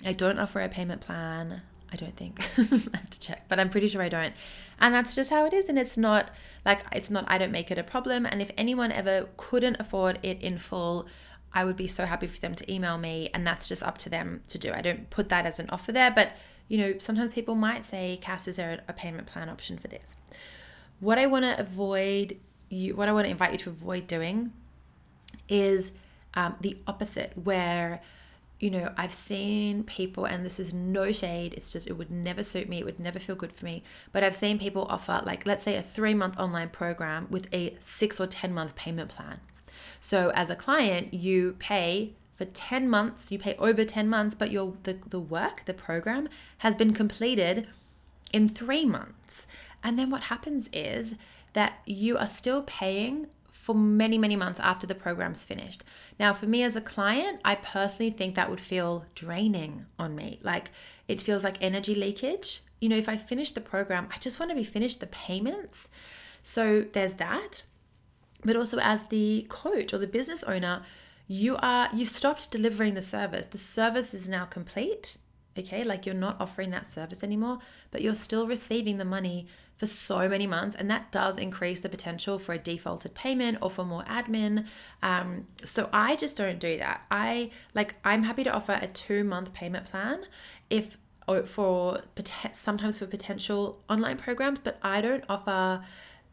I 0.05 0.13
don't 0.13 0.39
offer 0.39 0.61
a 0.61 0.69
payment 0.69 1.01
plan. 1.01 1.63
I 1.93 1.97
don't 1.97 2.17
think. 2.17 2.41
I 2.59 2.63
have 2.97 3.11
to 3.11 3.21
check, 3.21 3.45
but 3.49 3.61
I'm 3.61 3.69
pretty 3.69 3.89
sure 3.89 4.01
I 4.01 4.09
don't. 4.09 4.35
And 4.81 4.95
that's 4.95 5.15
just 5.15 5.31
how 5.31 5.45
it 5.45 5.53
is. 5.53 5.69
And 5.69 5.79
it's 5.79 5.99
not 5.99 6.31
like, 6.65 6.81
it's 6.93 7.11
not, 7.11 7.25
I 7.29 7.37
don't 7.39 7.53
make 7.53 7.71
it 7.71 7.79
a 7.79 7.83
problem. 7.83 8.25
And 8.25 8.41
if 8.41 8.51
anyone 8.57 8.91
ever 8.91 9.29
couldn't 9.37 9.77
afford 9.79 10.19
it 10.23 10.41
in 10.41 10.59
full, 10.59 11.07
I 11.53 11.65
would 11.65 11.77
be 11.77 11.87
so 11.87 12.07
happy 12.07 12.27
for 12.27 12.41
them 12.41 12.55
to 12.55 12.73
email 12.73 12.97
me. 12.97 13.29
And 13.35 13.47
that's 13.47 13.69
just 13.69 13.83
up 13.83 13.99
to 13.99 14.09
them 14.09 14.43
to 14.49 14.59
do. 14.59 14.73
I 14.73 14.81
don't 14.81 15.11
put 15.11 15.29
that 15.29 15.45
as 15.45 15.61
an 15.61 15.69
offer 15.69 15.93
there. 15.93 16.11
But, 16.11 16.33
you 16.69 16.79
know, 16.79 16.95
sometimes 16.99 17.35
people 17.35 17.55
might 17.55 17.85
say, 17.85 18.19
Cass, 18.23 18.49
is 18.49 18.57
there 18.57 18.81
a 18.89 18.93
payment 18.95 19.27
plan 19.27 19.51
option 19.51 19.77
for 19.77 19.89
this? 19.89 20.17
What 21.01 21.19
I 21.19 21.27
want 21.27 21.45
to 21.45 21.61
avoid, 21.61 22.39
you, 22.71 22.97
what 22.97 23.09
I 23.09 23.13
want 23.13 23.27
to 23.27 23.31
invite 23.31 23.53
you 23.53 23.59
to 23.59 23.71
avoid 23.71 24.07
doing 24.07 24.53
is 25.49 25.93
um, 26.35 26.57
the 26.61 26.79
opposite, 26.87 27.33
where 27.37 28.01
you 28.63 28.71
know, 28.71 28.93
I've 28.97 29.13
seen 29.13 29.83
people, 29.83 30.25
and 30.25 30.47
this 30.47 30.61
is 30.61 30.73
no 30.73 31.11
shade, 31.11 31.53
it's 31.55 31.69
just, 31.69 31.89
it 31.89 31.95
would 31.95 32.13
never 32.13 32.45
suit 32.45 32.69
me, 32.69 32.79
it 32.79 32.85
would 32.85 33.01
never 33.01 33.19
feel 33.19 33.35
good 33.35 33.53
for 33.53 33.65
me. 33.65 33.83
But 34.13 34.23
I've 34.23 34.37
seen 34.37 34.57
people 34.57 34.87
offer, 34.89 35.21
like, 35.27 35.45
let's 35.47 35.65
say 35.65 35.75
a 35.75 35.83
three 35.83 36.15
month 36.15 36.39
online 36.39 36.69
program 36.69 37.27
with 37.29 37.53
a 37.53 37.77
six 37.81 38.21
or 38.21 38.29
10 38.29 38.55
month 38.55 38.77
payment 38.77 39.11
plan. 39.11 39.41
So 39.99 40.31
as 40.37 40.49
a 40.49 40.55
client, 40.55 41.13
you 41.13 41.57
pay 41.59 42.13
for 42.35 42.45
10 42.45 42.89
months, 42.89 43.33
you 43.33 43.39
pay 43.41 43.57
over 43.57 43.83
10 43.83 44.09
months, 44.09 44.37
but 44.37 44.53
your 44.53 44.75
the, 44.85 44.97
the 45.09 45.21
work, 45.21 45.65
the 45.65 45.75
program 45.75 46.29
has 46.59 46.77
been 46.77 46.95
completed 46.95 47.67
in 48.33 48.49
three 48.49 48.85
months. 48.85 49.49
And 49.83 49.99
then 49.99 50.09
what 50.09 50.25
happens 50.25 50.71
is 50.73 51.17
that 51.55 51.81
you 51.85 52.17
are 52.17 52.29
still 52.29 52.63
paying 52.63 53.27
for 53.53 53.75
many, 53.75 54.19
many 54.19 54.35
months 54.35 54.59
after 54.59 54.87
the 54.87 54.95
program's 54.95 55.45
finished. 55.45 55.85
Now, 56.19 56.33
for 56.33 56.47
me 56.47 56.63
as 56.63 56.75
a 56.75 56.81
client, 56.81 57.41
I 57.45 57.55
personally 57.55 58.11
think 58.11 58.35
that 58.35 58.51
would 58.51 58.61
feel 58.61 59.05
draining 59.15 59.85
on 59.99 60.17
me. 60.17 60.41
Like 60.43 60.71
it 61.07 61.21
feels 61.21 61.45
like 61.45 61.59
energy 61.61 61.95
leakage. 61.95 62.63
You 62.81 62.89
know, 62.89 62.97
if 62.97 63.09
I 63.09 63.17
finish 63.17 63.53
the 63.53 63.61
program, 63.61 64.09
I 64.13 64.17
just 64.19 64.41
want 64.41 64.51
to 64.51 64.57
be 64.57 64.65
finished 64.65 64.99
the 64.99 65.07
payments. 65.07 65.89
So 66.43 66.81
there's 66.81 67.15
that. 67.15 67.63
But 68.45 68.57
also 68.57 68.79
as 68.79 69.05
the 69.05 69.47
coach 69.49 69.93
or 69.93 69.99
the 69.99 70.09
business 70.09 70.43
owner, 70.43 70.83
you 71.29 71.57
are 71.59 71.89
you 71.95 72.05
stopped 72.05 72.51
delivering 72.51 72.95
the 72.95 73.03
service. 73.03 73.47
The 73.47 73.59
service 73.59 74.13
is 74.15 74.29
now 74.29 74.47
complete. 74.47 75.19
Okay, 75.57 75.85
like 75.85 76.07
you're 76.07 76.15
not 76.15 76.41
offering 76.41 76.71
that 76.71 76.87
service 76.87 77.23
anymore, 77.23 77.59
but 77.91 78.01
you're 78.01 78.15
still 78.15 78.47
receiving 78.47 78.97
the 78.97 79.05
money 79.05 79.47
for 79.83 79.87
so 79.87 80.29
many 80.29 80.47
months, 80.47 80.77
and 80.77 80.89
that 80.93 81.11
does 81.11 81.39
increase 81.39 81.81
the 81.81 81.89
potential 81.89 82.39
for 82.39 82.53
a 82.53 82.59
defaulted 82.59 83.15
payment 83.15 83.59
or 83.61 83.69
for 83.69 83.85
more 83.85 84.05
admin. 84.05 84.65
Um, 85.03 85.49
so 85.65 85.89
I 85.93 86.15
just 86.15 86.37
don't 86.37 86.61
do 86.61 86.79
that. 86.79 87.01
I 87.11 87.51
like 87.75 87.97
I'm 88.05 88.23
happy 88.23 88.45
to 88.45 88.53
offer 88.53 88.79
a 88.81 88.87
two 88.87 89.25
month 89.25 89.53
payment 89.53 89.87
plan 89.87 90.21
if 90.71 90.99
for 91.47 92.03
sometimes 92.53 93.01
for 93.01 93.07
potential 93.07 93.83
online 93.91 94.19
programs, 94.19 94.61
but 94.61 94.79
I 94.83 95.01
don't 95.01 95.25
offer. 95.29 95.85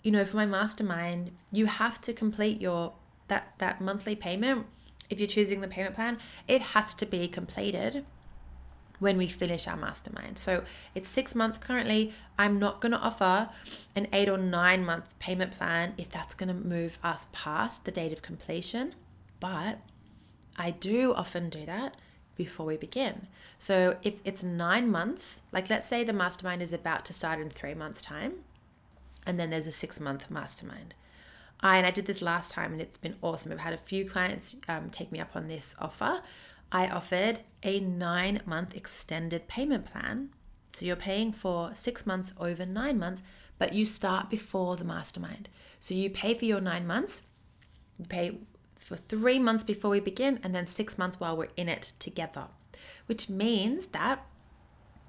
You 0.03 0.11
know, 0.11 0.25
for 0.25 0.37
my 0.37 0.45
mastermind, 0.45 1.31
you 1.51 1.65
have 1.65 1.99
to 2.01 2.13
complete 2.13 2.61
your 2.61 2.93
that 3.29 3.53
that 3.57 3.81
monthly 3.81 4.15
payment 4.15 4.67
if 5.09 5.19
you're 5.19 5.27
choosing 5.27 5.61
the 5.61 5.67
payment 5.67 5.95
plan. 5.95 6.19
It 6.47 6.61
has 6.61 6.93
to 6.93 7.07
be 7.07 7.27
completed 7.27 8.05
when 8.99 9.17
we 9.17 9.27
finish 9.27 9.67
our 9.67 9.77
mastermind. 9.77 10.37
So 10.37 10.63
it's 10.93 11.09
six 11.09 11.33
months 11.33 11.57
currently. 11.57 12.13
I'm 12.37 12.59
not 12.59 12.81
going 12.81 12.91
to 12.91 12.99
offer 12.99 13.49
an 13.95 14.07
eight 14.13 14.29
or 14.29 14.37
nine 14.37 14.85
month 14.85 15.17
payment 15.19 15.57
plan 15.57 15.93
if 15.97 16.09
that's 16.09 16.35
going 16.35 16.49
to 16.49 16.53
move 16.53 16.99
us 17.03 17.27
past 17.31 17.85
the 17.85 17.91
date 17.91 18.13
of 18.13 18.21
completion. 18.21 18.93
But 19.39 19.79
I 20.57 20.71
do 20.71 21.13
often 21.13 21.49
do 21.49 21.65
that 21.65 21.95
before 22.35 22.65
we 22.65 22.77
begin. 22.77 23.27
So 23.57 23.97
if 24.03 24.15
it's 24.23 24.43
nine 24.43 24.89
months, 24.89 25.41
like 25.51 25.69
let's 25.69 25.87
say 25.87 26.03
the 26.03 26.13
mastermind 26.13 26.61
is 26.61 26.73
about 26.73 27.05
to 27.05 27.13
start 27.13 27.39
in 27.39 27.49
three 27.49 27.73
months' 27.73 28.01
time, 28.01 28.33
and 29.25 29.39
then 29.39 29.49
there's 29.49 29.67
a 29.67 29.71
six 29.71 29.99
month 29.99 30.29
mastermind. 30.29 30.93
I, 31.61 31.77
and 31.77 31.85
I 31.85 31.91
did 31.91 32.05
this 32.05 32.21
last 32.21 32.51
time 32.51 32.71
and 32.71 32.81
it's 32.81 32.97
been 32.97 33.15
awesome. 33.21 33.51
I've 33.51 33.59
had 33.59 33.73
a 33.73 33.77
few 33.77 34.05
clients 34.05 34.55
um, 34.67 34.89
take 34.89 35.11
me 35.11 35.19
up 35.19 35.35
on 35.35 35.47
this 35.47 35.75
offer 35.79 36.21
I 36.71 36.87
offered 36.87 37.39
a 37.63 37.79
nine 37.79 38.41
month 38.45 38.75
extended 38.75 39.47
payment 39.47 39.85
plan. 39.85 40.29
So 40.73 40.85
you're 40.85 40.95
paying 40.95 41.31
for 41.31 41.71
six 41.73 42.05
months 42.05 42.31
over 42.37 42.65
nine 42.65 42.99
months, 42.99 43.21
but 43.57 43.73
you 43.73 43.85
start 43.85 44.29
before 44.29 44.77
the 44.77 44.85
mastermind. 44.85 45.49
So 45.79 45.93
you 45.93 46.09
pay 46.09 46.33
for 46.33 46.45
your 46.45 46.61
nine 46.61 46.85
months, 46.85 47.21
you 47.97 48.05
pay 48.05 48.37
for 48.77 48.95
three 48.95 49.39
months 49.39 49.63
before 49.63 49.91
we 49.91 49.99
begin, 49.99 50.39
and 50.43 50.53
then 50.53 50.65
six 50.65 50.97
months 50.97 51.19
while 51.19 51.35
we're 51.35 51.49
in 51.57 51.69
it 51.69 51.93
together, 51.99 52.45
which 53.07 53.29
means 53.29 53.87
that 53.87 54.25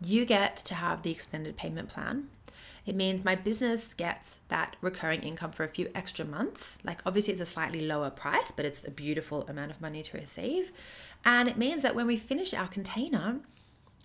you 0.03 0.25
get 0.25 0.57
to 0.57 0.75
have 0.75 1.03
the 1.03 1.11
extended 1.11 1.57
payment 1.57 1.88
plan. 1.88 2.29
It 2.87 2.96
means 2.96 3.25
my 3.25 3.35
business 3.35 3.92
gets 3.94 4.38
that 4.49 4.77
recurring 4.81 5.23
income 5.23 5.53
for 5.53 5.64
a 5.64 5.68
few 5.68 5.90
extra 5.94 6.25
months. 6.25 6.79
Like, 6.83 7.01
obviously, 7.05 7.33
it's 7.33 7.40
a 7.40 7.46
slightly 7.46 7.87
lower 7.87 8.11
price, 8.11 8.51
but 8.51 8.64
it's 8.64 8.85
a 8.85 8.90
beautiful 8.90 9.46
amount 9.49 9.70
of 9.70 9.81
money 9.81 10.03
to 10.03 10.16
receive. 10.16 10.73
And 11.24 11.48
it 11.48 11.59
means 11.59 11.83
that 11.83 11.94
when 11.94 12.06
we 12.06 12.16
finish 12.16 12.54
our 12.54 12.68
container, 12.68 13.40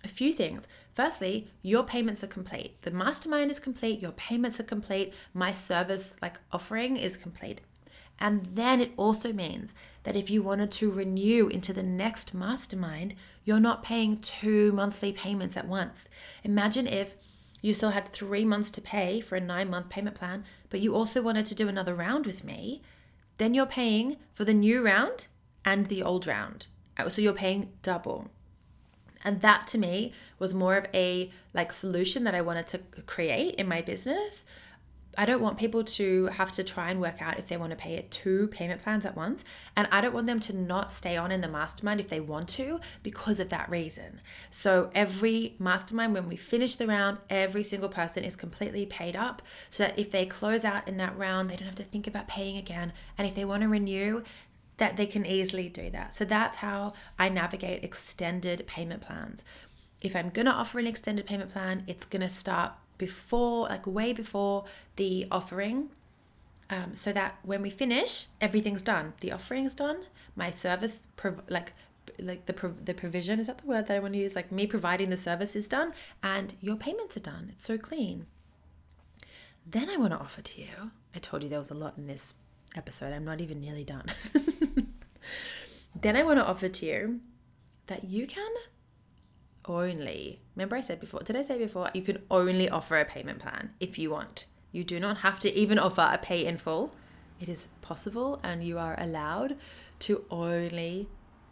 a 0.06 0.08
few 0.08 0.32
things. 0.32 0.66
Firstly, 0.94 1.48
your 1.62 1.82
payments 1.82 2.22
are 2.24 2.28
complete. 2.28 2.80
The 2.82 2.90
mastermind 2.90 3.50
is 3.50 3.58
complete, 3.58 4.00
your 4.00 4.12
payments 4.12 4.58
are 4.60 4.70
complete, 4.74 5.12
my 5.34 5.50
service 5.50 6.14
like 6.22 6.38
offering 6.52 6.96
is 6.96 7.16
complete. 7.16 7.60
And 8.18 8.46
then 8.46 8.80
it 8.80 8.92
also 8.96 9.32
means 9.32 9.74
that 10.04 10.16
if 10.16 10.30
you 10.30 10.42
wanted 10.42 10.70
to 10.70 10.90
renew 10.90 11.48
into 11.48 11.72
the 11.72 11.82
next 11.82 12.32
mastermind, 12.32 13.14
you're 13.44 13.60
not 13.60 13.82
paying 13.82 14.16
two 14.18 14.72
monthly 14.72 15.12
payments 15.12 15.56
at 15.56 15.68
once. 15.68 16.08
Imagine 16.44 16.86
if 16.86 17.16
you 17.60 17.74
still 17.74 17.90
had 17.90 18.08
three 18.08 18.44
months 18.44 18.70
to 18.70 18.80
pay 18.80 19.20
for 19.20 19.36
a 19.36 19.40
nine 19.40 19.68
month 19.68 19.88
payment 19.90 20.16
plan, 20.16 20.44
but 20.70 20.80
you 20.80 20.94
also 20.94 21.20
wanted 21.20 21.46
to 21.46 21.54
do 21.54 21.68
another 21.68 21.94
round 21.94 22.26
with 22.26 22.44
me, 22.44 22.80
then 23.38 23.52
you're 23.52 23.66
paying 23.66 24.16
for 24.32 24.44
the 24.44 24.54
new 24.54 24.82
round 24.82 25.26
and 25.64 25.86
the 25.86 26.02
old 26.02 26.26
round. 26.26 26.68
So 27.08 27.22
you're 27.22 27.32
paying 27.32 27.70
double. 27.82 28.30
And 29.24 29.40
that 29.40 29.66
to 29.68 29.78
me 29.78 30.12
was 30.38 30.54
more 30.54 30.76
of 30.76 30.86
a 30.94 31.30
like 31.52 31.72
solution 31.72 32.24
that 32.24 32.34
I 32.34 32.42
wanted 32.42 32.68
to 32.68 32.78
create 33.06 33.56
in 33.56 33.68
my 33.68 33.82
business 33.82 34.44
I 35.18 35.24
don't 35.24 35.40
want 35.40 35.56
people 35.56 35.82
to 35.82 36.26
have 36.26 36.52
to 36.52 36.64
try 36.64 36.90
and 36.90 37.00
work 37.00 37.22
out 37.22 37.38
if 37.38 37.46
they 37.46 37.56
want 37.56 37.70
to 37.70 37.76
pay 37.76 37.94
it 37.94 38.10
two 38.10 38.48
payment 38.48 38.82
plans 38.82 39.06
at 39.06 39.16
once. 39.16 39.44
And 39.74 39.88
I 39.90 40.00
don't 40.00 40.12
want 40.12 40.26
them 40.26 40.40
to 40.40 40.54
not 40.54 40.92
stay 40.92 41.16
on 41.16 41.32
in 41.32 41.40
the 41.40 41.48
mastermind 41.48 42.00
if 42.00 42.08
they 42.08 42.20
want 42.20 42.48
to 42.50 42.80
because 43.02 43.40
of 43.40 43.48
that 43.48 43.70
reason. 43.70 44.20
So 44.50 44.90
every 44.94 45.54
mastermind, 45.58 46.12
when 46.12 46.28
we 46.28 46.36
finish 46.36 46.76
the 46.76 46.86
round, 46.86 47.18
every 47.30 47.62
single 47.62 47.88
person 47.88 48.24
is 48.24 48.36
completely 48.36 48.84
paid 48.84 49.16
up 49.16 49.40
so 49.70 49.84
that 49.84 49.98
if 49.98 50.10
they 50.10 50.26
close 50.26 50.64
out 50.64 50.86
in 50.86 50.98
that 50.98 51.16
round, 51.16 51.48
they 51.48 51.56
don't 51.56 51.66
have 51.66 51.74
to 51.76 51.84
think 51.84 52.06
about 52.06 52.28
paying 52.28 52.58
again. 52.58 52.92
And 53.16 53.26
if 53.26 53.34
they 53.34 53.44
want 53.44 53.62
to 53.62 53.68
renew, 53.68 54.22
that 54.78 54.96
they 54.96 55.06
can 55.06 55.24
easily 55.24 55.68
do 55.68 55.90
that. 55.90 56.14
So 56.14 56.24
that's 56.24 56.58
how 56.58 56.92
I 57.18 57.28
navigate 57.28 57.82
extended 57.82 58.66
payment 58.66 59.02
plans. 59.02 59.44
If 60.02 60.14
I'm 60.14 60.30
going 60.30 60.46
to 60.46 60.52
offer 60.52 60.78
an 60.78 60.86
extended 60.86 61.26
payment 61.26 61.50
plan, 61.50 61.84
it's 61.86 62.04
going 62.04 62.22
to 62.22 62.28
start 62.28 62.72
before, 62.98 63.68
like 63.68 63.86
way 63.86 64.12
before 64.12 64.64
the 64.96 65.26
offering, 65.30 65.88
um, 66.68 66.94
so 66.94 67.12
that 67.12 67.38
when 67.42 67.62
we 67.62 67.70
finish, 67.70 68.26
everything's 68.40 68.82
done. 68.82 69.14
The 69.20 69.32
offering's 69.32 69.74
done. 69.74 69.98
My 70.34 70.50
service, 70.50 71.06
prov- 71.16 71.42
like 71.48 71.72
like 72.18 72.46
the 72.46 72.72
the 72.84 72.94
provision 72.94 73.40
is 73.40 73.46
that 73.46 73.58
the 73.58 73.66
word 73.66 73.86
that 73.86 73.96
I 73.96 74.00
want 74.00 74.14
to 74.14 74.20
use? 74.20 74.34
Like 74.34 74.50
me 74.52 74.66
providing 74.66 75.10
the 75.10 75.16
service 75.16 75.54
is 75.54 75.68
done, 75.68 75.92
and 76.22 76.54
your 76.60 76.76
payments 76.76 77.16
are 77.16 77.20
done. 77.20 77.50
It's 77.52 77.64
so 77.64 77.78
clean. 77.78 78.26
Then 79.66 79.88
I 79.90 79.96
want 79.96 80.12
to 80.12 80.18
offer 80.18 80.42
to 80.42 80.60
you. 80.60 80.90
I 81.14 81.18
told 81.18 81.42
you 81.42 81.48
there 81.48 81.58
was 81.58 81.70
a 81.70 81.74
lot 81.74 81.94
in 81.96 82.06
this 82.06 82.34
episode. 82.76 83.12
I'm 83.12 83.24
not 83.24 83.40
even 83.40 83.60
nearly 83.60 83.84
done. 83.84 84.06
then 86.00 86.16
I 86.16 86.22
want 86.22 86.38
to 86.38 86.46
offer 86.46 86.68
to 86.68 86.86
you 86.86 87.20
that 87.86 88.04
you 88.04 88.26
can 88.26 88.52
only, 89.64 90.40
remember 90.54 90.76
I 90.76 90.80
said 90.80 91.00
before, 91.00 91.20
did 91.20 91.36
I 91.36 91.42
say 91.42 91.58
before? 91.58 91.90
You 91.94 92.02
can 92.02 92.22
only 92.30 92.68
offer 92.68 92.98
a 92.98 93.04
payment 93.04 93.38
plan 93.38 93.70
if 93.80 93.98
you 93.98 94.10
want. 94.10 94.46
You 94.72 94.84
do 94.84 95.00
not 95.00 95.18
have 95.18 95.40
to 95.40 95.52
even 95.54 95.78
offer 95.78 96.08
a 96.12 96.18
pay 96.18 96.44
in 96.44 96.58
full. 96.58 96.92
It 97.40 97.48
is 97.48 97.68
possible 97.80 98.40
and 98.42 98.62
you 98.62 98.78
are 98.78 98.94
allowed 98.98 99.56
to 100.00 100.24
only 100.30 101.08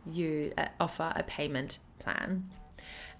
you 0.06 0.52
uh, 0.58 0.66
offer 0.78 1.12
a 1.16 1.22
payment 1.22 1.78
plan. 1.98 2.50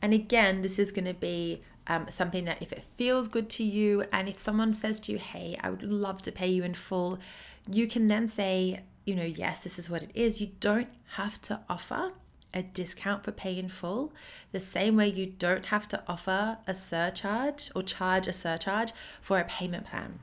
And 0.02 0.12
again, 0.12 0.62
this 0.62 0.78
is 0.78 0.92
going 0.92 1.06
to 1.06 1.14
be 1.14 1.62
um, 1.86 2.06
something 2.10 2.44
that 2.44 2.62
if 2.62 2.72
it 2.72 2.82
feels 2.82 3.28
good 3.28 3.48
to 3.50 3.64
you, 3.64 4.04
and 4.12 4.28
if 4.28 4.38
someone 4.38 4.72
says 4.72 5.00
to 5.00 5.12
you, 5.12 5.18
Hey, 5.18 5.58
I 5.62 5.70
would 5.70 5.82
love 5.82 6.22
to 6.22 6.32
pay 6.32 6.48
you 6.48 6.64
in 6.64 6.74
full, 6.74 7.18
you 7.70 7.86
can 7.86 8.08
then 8.08 8.28
say, 8.28 8.80
You 9.04 9.14
know, 9.14 9.24
yes, 9.24 9.60
this 9.60 9.78
is 9.78 9.90
what 9.90 10.02
it 10.02 10.10
is. 10.14 10.40
You 10.40 10.48
don't 10.60 10.90
have 11.16 11.40
to 11.42 11.60
offer 11.68 12.12
a 12.54 12.62
discount 12.62 13.24
for 13.24 13.32
pay 13.32 13.58
in 13.58 13.68
full, 13.68 14.12
the 14.52 14.60
same 14.60 14.96
way 14.96 15.08
you 15.08 15.26
don't 15.26 15.66
have 15.66 15.88
to 15.88 16.02
offer 16.06 16.58
a 16.66 16.72
surcharge 16.72 17.70
or 17.74 17.82
charge 17.82 18.28
a 18.28 18.32
surcharge 18.32 18.92
for 19.20 19.38
a 19.38 19.44
payment 19.44 19.84
plan. 19.86 20.20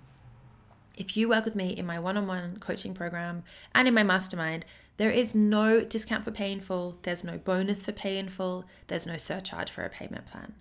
If 0.95 1.17
you 1.17 1.28
work 1.30 1.45
with 1.45 1.56
me 1.56 1.69
in 1.69 1.86
my 1.86 2.00
one 2.00 2.17
on 2.17 2.28
one 2.28 2.58
coaching 2.60 2.93
program 2.93 3.43
and 3.76 3.88
in 3.88 3.93
my 3.93 4.04
mastermind, 4.04 4.65
there 4.97 5.12
is 5.12 5.36
no 5.36 5.82
discount 5.82 6.24
for 6.24 6.32
pay 6.32 6.52
in 6.52 6.62
full, 6.62 6.97
there's 7.02 7.24
no 7.24 7.38
bonus 7.38 7.84
for 7.84 7.91
pay 7.91 8.17
in 8.17 8.30
full, 8.30 8.65
there's 8.88 9.08
no 9.08 9.17
surcharge 9.17 9.69
for 9.69 9.84
a 9.84 9.89
payment 9.89 10.26
plan. 10.26 10.54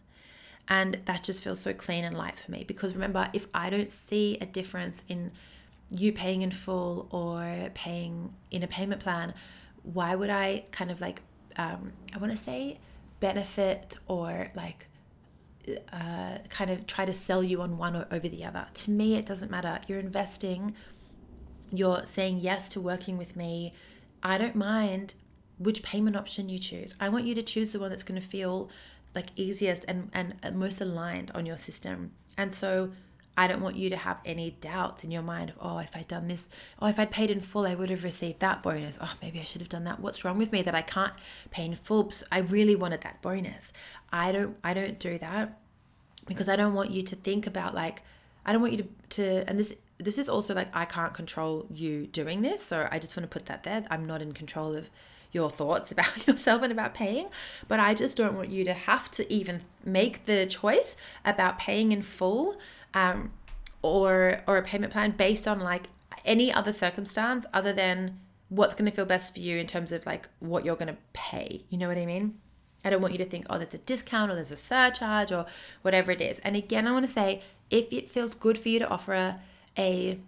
And 0.68 1.00
that 1.04 1.24
just 1.24 1.42
feels 1.42 1.60
so 1.60 1.72
clean 1.72 2.04
and 2.04 2.16
light 2.16 2.38
for 2.38 2.50
me 2.50 2.64
because 2.64 2.94
remember, 2.94 3.28
if 3.32 3.46
I 3.52 3.70
don't 3.70 3.90
see 3.90 4.38
a 4.40 4.46
difference 4.46 5.04
in 5.08 5.32
you 5.90 6.12
paying 6.12 6.42
in 6.42 6.52
full 6.52 7.08
or 7.10 7.70
paying 7.74 8.32
in 8.52 8.62
a 8.62 8.68
payment 8.68 9.00
plan, 9.00 9.34
why 9.82 10.14
would 10.14 10.30
I 10.30 10.64
kind 10.70 10.90
of 10.90 11.00
like 11.00 11.22
um, 11.56 11.92
I 12.14 12.18
want 12.18 12.30
to 12.30 12.36
say 12.36 12.78
benefit 13.18 13.98
or 14.06 14.50
like 14.54 14.86
uh, 15.92 16.38
kind 16.48 16.70
of 16.70 16.86
try 16.86 17.04
to 17.04 17.12
sell 17.12 17.42
you 17.42 17.60
on 17.60 17.76
one 17.76 17.94
or 17.94 18.06
over 18.10 18.28
the 18.28 18.44
other. 18.44 18.66
To 18.72 18.90
me, 18.90 19.14
it 19.14 19.26
doesn't 19.26 19.50
matter. 19.50 19.80
You're 19.86 19.98
investing, 19.98 20.74
you're 21.70 22.06
saying 22.06 22.38
yes 22.38 22.68
to 22.70 22.80
working 22.80 23.18
with 23.18 23.36
me. 23.36 23.74
I 24.22 24.38
don't 24.38 24.56
mind 24.56 25.14
which 25.58 25.82
payment 25.82 26.16
option 26.16 26.48
you 26.48 26.58
choose. 26.58 26.94
I 26.98 27.08
want 27.10 27.26
you 27.26 27.34
to 27.34 27.42
choose 27.42 27.72
the 27.72 27.78
one 27.78 27.90
that's 27.90 28.02
going 28.02 28.20
to 28.20 28.26
feel 28.26 28.70
like 29.14 29.26
easiest 29.36 29.84
and, 29.88 30.10
and 30.12 30.34
most 30.54 30.80
aligned 30.80 31.30
on 31.34 31.46
your 31.46 31.56
system. 31.56 32.12
And 32.36 32.52
so 32.54 32.90
I 33.36 33.46
don't 33.46 33.60
want 33.60 33.76
you 33.76 33.88
to 33.90 33.96
have 33.96 34.18
any 34.24 34.50
doubts 34.60 35.02
in 35.02 35.10
your 35.10 35.22
mind 35.22 35.50
of, 35.50 35.56
oh, 35.60 35.78
if 35.78 35.96
I'd 35.96 36.08
done 36.08 36.28
this, 36.28 36.48
oh, 36.80 36.88
if 36.88 36.98
I'd 36.98 37.10
paid 37.10 37.30
in 37.30 37.40
full, 37.40 37.66
I 37.66 37.74
would 37.74 37.90
have 37.90 38.04
received 38.04 38.40
that 38.40 38.62
bonus. 38.62 38.98
Oh, 39.00 39.14
maybe 39.22 39.40
I 39.40 39.44
should 39.44 39.60
have 39.62 39.68
done 39.68 39.84
that. 39.84 40.00
What's 40.00 40.24
wrong 40.24 40.36
with 40.38 40.52
me 40.52 40.62
that 40.62 40.74
I 40.74 40.82
can't 40.82 41.12
pay 41.50 41.64
in 41.64 41.74
full? 41.74 42.12
I 42.30 42.38
really 42.40 42.76
wanted 42.76 43.00
that 43.02 43.22
bonus. 43.22 43.72
I 44.12 44.32
don't, 44.32 44.56
I 44.62 44.74
don't 44.74 44.98
do 44.98 45.18
that 45.18 45.58
because 46.26 46.48
I 46.48 46.56
don't 46.56 46.74
want 46.74 46.90
you 46.90 47.02
to 47.02 47.16
think 47.16 47.46
about 47.46 47.74
like, 47.74 48.02
I 48.44 48.52
don't 48.52 48.60
want 48.60 48.74
you 48.74 48.78
to, 48.78 48.88
to, 49.10 49.48
and 49.48 49.58
this, 49.58 49.74
this 49.98 50.18
is 50.18 50.28
also 50.28 50.54
like, 50.54 50.68
I 50.74 50.84
can't 50.84 51.14
control 51.14 51.66
you 51.72 52.06
doing 52.06 52.42
this. 52.42 52.62
So 52.62 52.88
I 52.90 52.98
just 52.98 53.16
want 53.16 53.24
to 53.24 53.38
put 53.38 53.46
that 53.46 53.62
there. 53.62 53.84
I'm 53.90 54.06
not 54.06 54.22
in 54.22 54.32
control 54.32 54.74
of 54.74 54.90
your 55.32 55.50
thoughts 55.50 55.92
about 55.92 56.26
yourself 56.26 56.62
and 56.62 56.72
about 56.72 56.94
paying, 56.94 57.28
but 57.68 57.80
I 57.80 57.94
just 57.94 58.16
don't 58.16 58.34
want 58.34 58.50
you 58.50 58.64
to 58.64 58.72
have 58.72 59.10
to 59.12 59.32
even 59.32 59.62
make 59.84 60.26
the 60.26 60.46
choice 60.46 60.96
about 61.24 61.58
paying 61.58 61.92
in 61.92 62.02
full 62.02 62.58
um, 62.94 63.32
or 63.82 64.42
or 64.46 64.58
a 64.58 64.62
payment 64.62 64.92
plan 64.92 65.12
based 65.12 65.48
on 65.48 65.60
like 65.60 65.88
any 66.24 66.52
other 66.52 66.72
circumstance 66.72 67.46
other 67.54 67.72
than 67.72 68.18
what's 68.48 68.74
going 68.74 68.90
to 68.90 68.94
feel 68.94 69.06
best 69.06 69.34
for 69.34 69.40
you 69.40 69.56
in 69.56 69.66
terms 69.66 69.92
of 69.92 70.04
like 70.04 70.28
what 70.40 70.64
you're 70.64 70.76
going 70.76 70.88
to 70.88 70.96
pay. 71.12 71.62
You 71.70 71.78
know 71.78 71.88
what 71.88 71.98
I 71.98 72.04
mean? 72.04 72.38
I 72.84 72.90
don't 72.90 73.00
want 73.00 73.12
you 73.12 73.18
to 73.18 73.24
think, 73.24 73.46
oh, 73.48 73.58
there's 73.58 73.74
a 73.74 73.78
discount 73.78 74.30
or 74.30 74.34
there's 74.34 74.52
a 74.52 74.56
surcharge 74.56 75.30
or 75.32 75.46
whatever 75.82 76.10
it 76.10 76.20
is. 76.20 76.38
And 76.40 76.56
again, 76.56 76.86
I 76.86 76.92
want 76.92 77.06
to 77.06 77.12
say 77.12 77.42
if 77.70 77.92
it 77.92 78.10
feels 78.10 78.34
good 78.34 78.58
for 78.58 78.68
you 78.68 78.78
to 78.80 78.88
offer 78.88 79.14
a, 79.14 79.38
a 79.78 80.18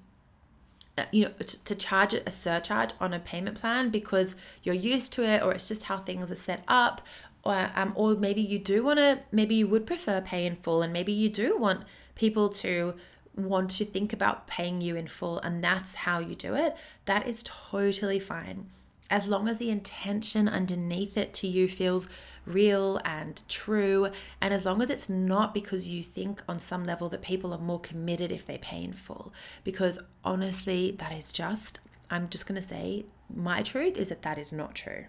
you 1.10 1.24
know 1.24 1.30
to 1.64 1.74
charge 1.74 2.12
a 2.14 2.30
surcharge 2.30 2.90
on 3.00 3.14
a 3.14 3.18
payment 3.18 3.58
plan 3.58 3.88
because 3.88 4.36
you're 4.62 4.74
used 4.74 5.12
to 5.12 5.24
it 5.24 5.42
or 5.42 5.52
it's 5.52 5.68
just 5.68 5.84
how 5.84 5.98
things 5.98 6.30
are 6.30 6.36
set 6.36 6.62
up 6.68 7.00
or 7.44 7.70
um, 7.74 7.92
or 7.94 8.14
maybe 8.14 8.42
you 8.42 8.58
do 8.58 8.84
want 8.84 8.98
to 8.98 9.20
maybe 9.32 9.54
you 9.54 9.66
would 9.66 9.86
prefer 9.86 10.20
pay 10.20 10.44
in 10.44 10.54
full 10.56 10.82
and 10.82 10.92
maybe 10.92 11.12
you 11.12 11.28
do 11.28 11.56
want 11.56 11.82
people 12.14 12.48
to 12.48 12.94
want 13.36 13.70
to 13.70 13.84
think 13.84 14.12
about 14.12 14.46
paying 14.46 14.80
you 14.80 14.96
in 14.96 15.06
full 15.06 15.38
and 15.40 15.62
that's 15.64 15.94
how 15.94 16.18
you 16.18 16.34
do 16.34 16.54
it, 16.54 16.76
that 17.06 17.26
is 17.26 17.42
totally 17.44 18.18
fine. 18.18 18.66
As 19.12 19.28
long 19.28 19.46
as 19.46 19.58
the 19.58 19.68
intention 19.68 20.48
underneath 20.48 21.18
it 21.18 21.34
to 21.34 21.46
you 21.46 21.68
feels 21.68 22.08
real 22.46 22.98
and 23.04 23.42
true, 23.46 24.08
and 24.40 24.54
as 24.54 24.64
long 24.64 24.80
as 24.80 24.88
it's 24.88 25.10
not 25.10 25.52
because 25.52 25.86
you 25.86 26.02
think 26.02 26.42
on 26.48 26.58
some 26.58 26.86
level 26.86 27.10
that 27.10 27.20
people 27.20 27.52
are 27.52 27.58
more 27.58 27.78
committed 27.78 28.32
if 28.32 28.46
they 28.46 28.56
pay 28.56 28.82
in 28.82 28.94
full. 28.94 29.30
Because 29.64 29.98
honestly, 30.24 30.92
that 30.92 31.12
is 31.12 31.30
just, 31.30 31.80
I'm 32.08 32.30
just 32.30 32.46
going 32.46 32.58
to 32.58 32.66
say, 32.66 33.04
my 33.28 33.60
truth 33.60 33.98
is 33.98 34.08
that 34.08 34.22
that 34.22 34.38
is 34.38 34.50
not 34.50 34.74
true. 34.74 35.04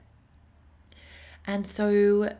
And 1.47 1.65
so 1.65 2.35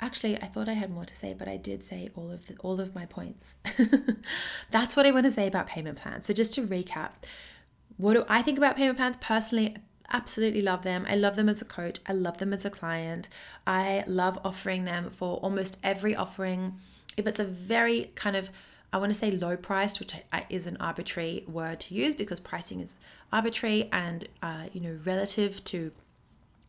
actually 0.00 0.40
i 0.40 0.46
thought 0.46 0.68
i 0.68 0.74
had 0.74 0.92
more 0.92 1.04
to 1.04 1.16
say 1.16 1.34
but 1.36 1.48
i 1.48 1.56
did 1.56 1.82
say 1.82 2.08
all 2.14 2.30
of 2.30 2.46
the, 2.46 2.54
all 2.60 2.80
of 2.80 2.94
my 2.94 3.04
points 3.04 3.56
that's 4.70 4.94
what 4.94 5.04
i 5.04 5.10
want 5.10 5.24
to 5.24 5.30
say 5.32 5.48
about 5.48 5.66
payment 5.66 5.98
plans 5.98 6.24
so 6.24 6.32
just 6.32 6.54
to 6.54 6.62
recap 6.62 7.10
what 7.96 8.14
do 8.14 8.24
i 8.28 8.40
think 8.40 8.56
about 8.56 8.76
payment 8.76 8.96
plans 8.96 9.16
personally 9.16 9.74
absolutely 10.10 10.62
love 10.62 10.82
them. 10.82 11.06
I 11.08 11.16
love 11.16 11.36
them 11.36 11.48
as 11.48 11.60
a 11.60 11.64
coach. 11.64 11.98
I 12.06 12.12
love 12.12 12.38
them 12.38 12.52
as 12.52 12.64
a 12.64 12.70
client. 12.70 13.28
I 13.66 14.04
love 14.06 14.38
offering 14.44 14.84
them 14.84 15.10
for 15.10 15.36
almost 15.38 15.78
every 15.82 16.14
offering. 16.14 16.74
If 17.16 17.26
it's 17.26 17.38
a 17.38 17.44
very 17.44 18.10
kind 18.14 18.36
of 18.36 18.50
I 18.90 18.96
want 18.96 19.12
to 19.12 19.18
say 19.18 19.30
low 19.30 19.54
priced, 19.54 20.00
which 20.00 20.14
is 20.48 20.66
an 20.66 20.78
arbitrary 20.78 21.44
word 21.46 21.80
to 21.80 21.94
use 21.94 22.14
because 22.14 22.40
pricing 22.40 22.80
is 22.80 22.98
arbitrary 23.30 23.90
and 23.92 24.26
uh, 24.42 24.64
you 24.72 24.80
know 24.80 24.98
relative 25.04 25.62
to 25.64 25.92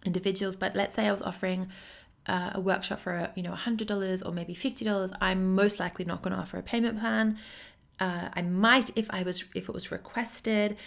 individuals. 0.05 0.57
But 0.57 0.75
let's 0.75 0.95
say 0.95 1.07
I 1.07 1.13
was 1.13 1.21
offering 1.21 1.69
uh, 2.29 2.51
a 2.53 2.61
workshop 2.61 2.99
for 2.99 3.29
you 3.35 3.43
know 3.43 3.53
$100 3.53 4.25
or 4.25 4.31
maybe 4.31 4.53
$50 4.53 5.17
i'm 5.19 5.55
most 5.55 5.79
likely 5.79 6.05
not 6.05 6.21
going 6.21 6.33
to 6.33 6.39
offer 6.39 6.57
a 6.57 6.63
payment 6.63 6.99
plan 6.99 7.37
uh, 7.99 8.29
i 8.33 8.41
might 8.41 8.91
if 8.95 9.09
i 9.09 9.23
was 9.23 9.43
if 9.55 9.67
it 9.67 9.73
was 9.73 9.91
requested 9.91 10.77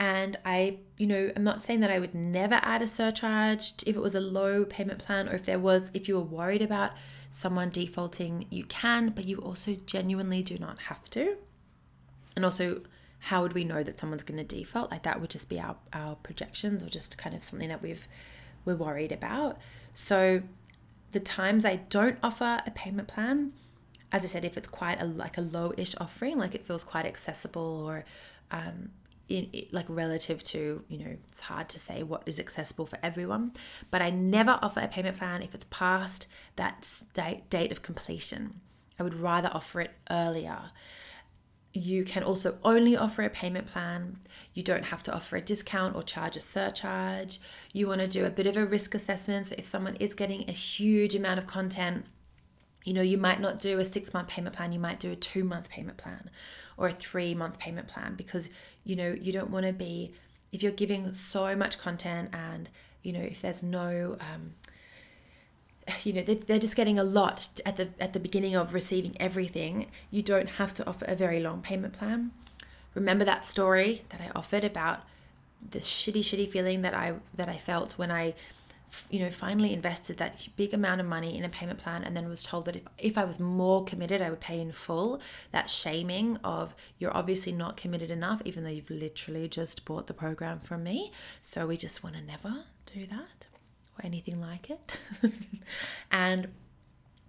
and 0.00 0.36
i 0.44 0.76
you 0.96 1.06
know 1.06 1.30
i'm 1.36 1.44
not 1.44 1.62
saying 1.62 1.78
that 1.78 1.90
i 1.90 1.98
would 1.98 2.14
never 2.14 2.58
add 2.62 2.82
a 2.82 2.86
surcharge 2.86 3.74
if 3.86 3.94
it 3.94 4.00
was 4.00 4.16
a 4.16 4.20
low 4.20 4.64
payment 4.64 4.98
plan 4.98 5.28
or 5.28 5.34
if 5.34 5.44
there 5.44 5.58
was 5.58 5.90
if 5.94 6.08
you 6.08 6.16
were 6.16 6.22
worried 6.22 6.62
about 6.62 6.92
someone 7.32 7.70
defaulting 7.70 8.46
you 8.50 8.64
can 8.64 9.10
but 9.10 9.24
you 9.26 9.36
also 9.38 9.76
genuinely 9.86 10.42
do 10.42 10.58
not 10.58 10.78
have 10.80 11.08
to. 11.10 11.36
And 12.36 12.44
also 12.44 12.82
how 13.24 13.42
would 13.42 13.52
we 13.52 13.64
know 13.64 13.82
that 13.82 13.98
someone's 13.98 14.22
going 14.22 14.44
to 14.44 14.56
default? 14.56 14.90
Like 14.90 15.02
that 15.02 15.20
would 15.20 15.30
just 15.30 15.48
be 15.48 15.60
our, 15.60 15.76
our 15.92 16.16
projections 16.16 16.82
or 16.82 16.88
just 16.88 17.18
kind 17.18 17.34
of 17.34 17.44
something 17.44 17.68
that 17.68 17.82
we've 17.82 18.08
we're 18.64 18.76
worried 18.76 19.12
about. 19.12 19.58
So 19.94 20.42
the 21.12 21.20
times 21.20 21.64
I 21.64 21.76
don't 21.76 22.18
offer 22.22 22.62
a 22.66 22.70
payment 22.70 23.08
plan, 23.08 23.52
as 24.12 24.24
I 24.24 24.28
said, 24.28 24.44
if 24.44 24.56
it's 24.56 24.68
quite 24.68 25.00
a 25.00 25.04
like 25.04 25.38
a 25.38 25.42
low-ish 25.42 25.94
offering, 25.98 26.38
like 26.38 26.54
it 26.54 26.66
feels 26.66 26.82
quite 26.82 27.06
accessible 27.06 27.84
or 27.86 28.04
um, 28.50 28.90
in, 29.30 29.66
like 29.72 29.86
relative 29.88 30.42
to 30.42 30.84
you 30.88 30.98
know 30.98 31.16
it's 31.28 31.40
hard 31.40 31.68
to 31.68 31.78
say 31.78 32.02
what 32.02 32.22
is 32.26 32.40
accessible 32.40 32.84
for 32.84 32.98
everyone 33.02 33.52
but 33.90 34.02
i 34.02 34.10
never 34.10 34.58
offer 34.62 34.80
a 34.80 34.88
payment 34.88 35.16
plan 35.16 35.42
if 35.42 35.54
it's 35.54 35.66
past 35.70 36.26
that 36.56 37.02
date, 37.14 37.48
date 37.48 37.72
of 37.72 37.82
completion 37.82 38.60
i 38.98 39.02
would 39.02 39.14
rather 39.14 39.50
offer 39.52 39.80
it 39.80 39.92
earlier 40.10 40.70
you 41.72 42.04
can 42.04 42.24
also 42.24 42.58
only 42.64 42.96
offer 42.96 43.22
a 43.22 43.30
payment 43.30 43.66
plan. 43.66 44.18
You 44.54 44.62
don't 44.62 44.86
have 44.86 45.04
to 45.04 45.14
offer 45.14 45.36
a 45.36 45.40
discount 45.40 45.94
or 45.94 46.02
charge 46.02 46.36
a 46.36 46.40
surcharge. 46.40 47.38
You 47.72 47.86
want 47.86 48.00
to 48.00 48.08
do 48.08 48.24
a 48.24 48.30
bit 48.30 48.48
of 48.48 48.56
a 48.56 48.66
risk 48.66 48.94
assessment. 48.94 49.46
So, 49.46 49.54
if 49.56 49.66
someone 49.66 49.94
is 49.96 50.14
getting 50.14 50.48
a 50.48 50.52
huge 50.52 51.14
amount 51.14 51.38
of 51.38 51.46
content, 51.46 52.06
you 52.84 52.92
know, 52.92 53.02
you 53.02 53.18
might 53.18 53.40
not 53.40 53.60
do 53.60 53.78
a 53.78 53.84
six 53.84 54.12
month 54.12 54.28
payment 54.28 54.56
plan, 54.56 54.72
you 54.72 54.80
might 54.80 54.98
do 54.98 55.12
a 55.12 55.16
two 55.16 55.44
month 55.44 55.68
payment 55.68 55.96
plan 55.96 56.30
or 56.76 56.88
a 56.88 56.92
three 56.92 57.34
month 57.34 57.58
payment 57.58 57.86
plan 57.86 58.14
because, 58.16 58.50
you 58.84 58.96
know, 58.96 59.16
you 59.20 59.32
don't 59.32 59.50
want 59.50 59.66
to 59.66 59.72
be, 59.72 60.12
if 60.52 60.62
you're 60.62 60.72
giving 60.72 61.12
so 61.12 61.54
much 61.54 61.78
content 61.78 62.30
and, 62.32 62.68
you 63.02 63.12
know, 63.12 63.20
if 63.20 63.40
there's 63.42 63.62
no, 63.62 64.16
um, 64.20 64.54
you 66.04 66.12
know 66.12 66.22
they're, 66.22 66.58
just 66.58 66.76
getting 66.76 66.98
a 66.98 67.04
lot 67.04 67.48
at 67.64 67.76
the 67.76 67.88
at 67.98 68.12
the 68.12 68.20
beginning 68.20 68.54
of 68.54 68.74
receiving 68.74 69.16
everything 69.20 69.86
you 70.10 70.22
don't 70.22 70.50
have 70.50 70.74
to 70.74 70.86
offer 70.86 71.04
a 71.06 71.14
very 71.14 71.40
long 71.40 71.60
payment 71.62 71.92
plan. 71.94 72.30
Remember 72.94 73.24
that 73.24 73.44
story 73.44 74.02
that 74.10 74.20
i 74.20 74.30
offered 74.34 74.64
about 74.64 75.00
the 75.70 75.78
shitty 75.78 76.20
shitty 76.20 76.50
feeling 76.50 76.82
that 76.82 76.94
i 76.94 77.14
that 77.36 77.48
i 77.48 77.56
felt 77.56 77.92
when 77.92 78.10
i 78.10 78.34
you 79.10 79.20
know 79.20 79.30
finally 79.30 79.72
invested 79.72 80.16
that 80.16 80.48
big 80.56 80.74
amount 80.74 81.00
of 81.00 81.06
money 81.06 81.36
in 81.36 81.44
a 81.44 81.48
payment 81.48 81.78
plan 81.78 82.02
and 82.02 82.16
then 82.16 82.28
was 82.28 82.42
told 82.42 82.64
that 82.64 82.76
if, 82.76 82.82
if 82.98 83.18
i 83.18 83.24
was 83.24 83.38
more 83.38 83.84
committed 83.84 84.20
i 84.20 84.28
would 84.28 84.40
pay 84.40 84.60
in 84.60 84.72
full 84.72 85.20
that 85.52 85.70
shaming 85.70 86.36
of 86.42 86.74
you're 86.98 87.16
obviously 87.16 87.52
not 87.52 87.76
committed 87.76 88.10
enough 88.10 88.42
even 88.44 88.64
though 88.64 88.70
you've 88.70 88.90
literally 88.90 89.48
just 89.48 89.84
bought 89.84 90.06
the 90.06 90.14
program 90.14 90.58
from 90.60 90.82
me 90.82 91.12
so 91.40 91.66
we 91.66 91.76
just 91.76 92.02
want 92.02 92.16
to 92.16 92.22
never 92.22 92.64
do 92.86 93.06
that 93.06 93.46
or 94.00 94.06
anything 94.06 94.40
like 94.40 94.70
it. 94.70 94.98
and 96.10 96.48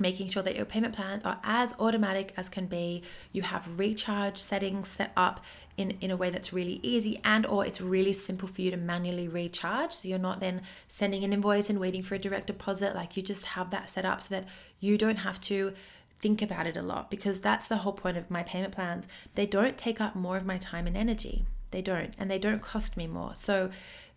making 0.01 0.29
sure 0.29 0.43
that 0.43 0.55
your 0.55 0.65
payment 0.65 0.95
plans 0.95 1.23
are 1.23 1.39
as 1.43 1.73
automatic 1.79 2.33
as 2.35 2.49
can 2.49 2.65
be. 2.65 3.03
You 3.31 3.43
have 3.43 3.79
recharge 3.79 4.37
settings 4.37 4.89
set 4.89 5.11
up 5.15 5.41
in, 5.77 5.91
in 6.01 6.11
a 6.11 6.17
way 6.17 6.29
that's 6.29 6.51
really 6.51 6.79
easy 6.83 7.19
and 7.23 7.45
or 7.45 7.65
it's 7.65 7.79
really 7.79 8.13
simple 8.13 8.47
for 8.47 8.61
you 8.61 8.71
to 8.71 8.77
manually 8.77 9.27
recharge. 9.27 9.93
So 9.93 10.07
you're 10.07 10.19
not 10.19 10.39
then 10.39 10.61
sending 10.87 11.23
an 11.23 11.33
invoice 11.33 11.69
and 11.69 11.79
waiting 11.79 12.01
for 12.01 12.15
a 12.15 12.19
direct 12.19 12.47
deposit. 12.47 12.95
Like 12.95 13.15
you 13.15 13.23
just 13.23 13.45
have 13.47 13.69
that 13.69 13.89
set 13.89 14.05
up 14.05 14.21
so 14.23 14.35
that 14.35 14.47
you 14.79 14.97
don't 14.97 15.17
have 15.17 15.39
to 15.41 15.73
think 16.19 16.41
about 16.41 16.67
it 16.67 16.77
a 16.77 16.81
lot 16.81 17.09
because 17.09 17.39
that's 17.39 17.67
the 17.67 17.77
whole 17.77 17.93
point 17.93 18.17
of 18.17 18.29
my 18.29 18.43
payment 18.43 18.73
plans. 18.73 19.07
They 19.35 19.45
don't 19.45 19.77
take 19.77 19.99
up 19.99 20.15
more 20.15 20.37
of 20.37 20.45
my 20.45 20.57
time 20.57 20.87
and 20.87 20.97
energy. 20.97 21.45
They 21.71 21.81
don't 21.81 22.13
and 22.17 22.29
they 22.29 22.39
don't 22.39 22.61
cost 22.61 22.97
me 22.97 23.07
more. 23.07 23.33
So 23.35 23.69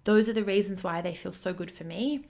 those 0.04 0.28
are 0.28 0.34
the 0.34 0.44
reasons 0.44 0.84
why 0.84 1.00
they 1.00 1.14
feel 1.14 1.32
so 1.32 1.52
good 1.52 1.70
for 1.70 1.84
me. 1.84 2.24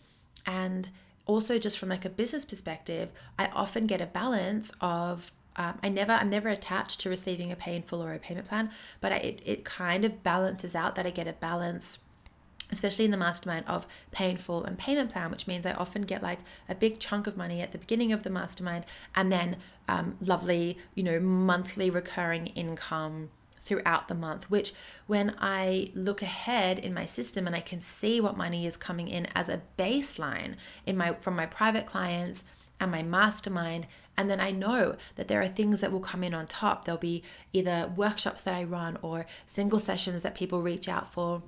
And 0.46 0.88
also 1.26 1.58
just 1.58 1.78
from 1.78 1.88
like 1.88 2.04
a 2.04 2.10
business 2.10 2.44
perspective, 2.44 3.12
I 3.38 3.46
often 3.46 3.84
get 3.84 4.00
a 4.00 4.06
balance 4.06 4.70
of 4.80 5.32
um, 5.56 5.78
I 5.82 5.88
never 5.88 6.12
I'm 6.12 6.30
never 6.30 6.48
attached 6.48 7.00
to 7.00 7.08
receiving 7.08 7.52
a 7.52 7.56
pay 7.56 7.76
in 7.76 7.82
full 7.82 8.02
or 8.02 8.12
a 8.12 8.18
payment 8.18 8.48
plan, 8.48 8.70
but 9.00 9.12
I, 9.12 9.16
it 9.16 9.40
it 9.44 9.64
kind 9.64 10.04
of 10.04 10.22
balances 10.22 10.74
out 10.74 10.94
that 10.96 11.06
I 11.06 11.10
get 11.10 11.28
a 11.28 11.32
balance 11.32 11.98
especially 12.72 13.04
in 13.04 13.10
the 13.10 13.16
mastermind 13.16 13.64
of 13.68 13.86
pay 14.10 14.30
in 14.30 14.36
full 14.36 14.64
and 14.64 14.78
payment 14.78 15.12
plan, 15.12 15.30
which 15.30 15.46
means 15.46 15.66
I 15.66 15.72
often 15.72 16.02
get 16.02 16.22
like 16.22 16.40
a 16.68 16.74
big 16.74 16.98
chunk 16.98 17.26
of 17.26 17.36
money 17.36 17.60
at 17.60 17.72
the 17.72 17.78
beginning 17.78 18.12
of 18.12 18.22
the 18.22 18.30
mastermind 18.30 18.84
and 19.14 19.30
then 19.30 19.58
um, 19.86 20.16
lovely, 20.20 20.78
you 20.94 21.02
know, 21.02 21.20
monthly 21.20 21.90
recurring 21.90 22.48
income 22.48 23.30
throughout 23.64 24.08
the 24.08 24.14
month, 24.14 24.50
which 24.50 24.72
when 25.06 25.34
I 25.38 25.90
look 25.94 26.22
ahead 26.22 26.78
in 26.78 26.94
my 26.94 27.06
system 27.06 27.46
and 27.46 27.56
I 27.56 27.60
can 27.60 27.80
see 27.80 28.20
what 28.20 28.36
money 28.36 28.66
is 28.66 28.76
coming 28.76 29.08
in 29.08 29.26
as 29.34 29.48
a 29.48 29.62
baseline 29.78 30.54
in 30.86 30.96
my 30.96 31.14
from 31.14 31.34
my 31.34 31.46
private 31.46 31.86
clients 31.86 32.44
and 32.78 32.90
my 32.90 33.02
mastermind 33.02 33.86
and 34.16 34.30
then 34.30 34.40
I 34.40 34.50
know 34.52 34.96
that 35.16 35.28
there 35.28 35.42
are 35.42 35.48
things 35.48 35.80
that 35.80 35.90
will 35.90 36.00
come 36.00 36.22
in 36.22 36.34
on 36.34 36.46
top. 36.46 36.84
There'll 36.84 36.98
be 36.98 37.22
either 37.52 37.92
workshops 37.96 38.42
that 38.42 38.54
I 38.54 38.64
run 38.64 38.96
or 39.02 39.26
single 39.46 39.80
sessions 39.80 40.22
that 40.22 40.34
people 40.34 40.62
reach 40.62 40.88
out 40.88 41.12
for 41.12 41.42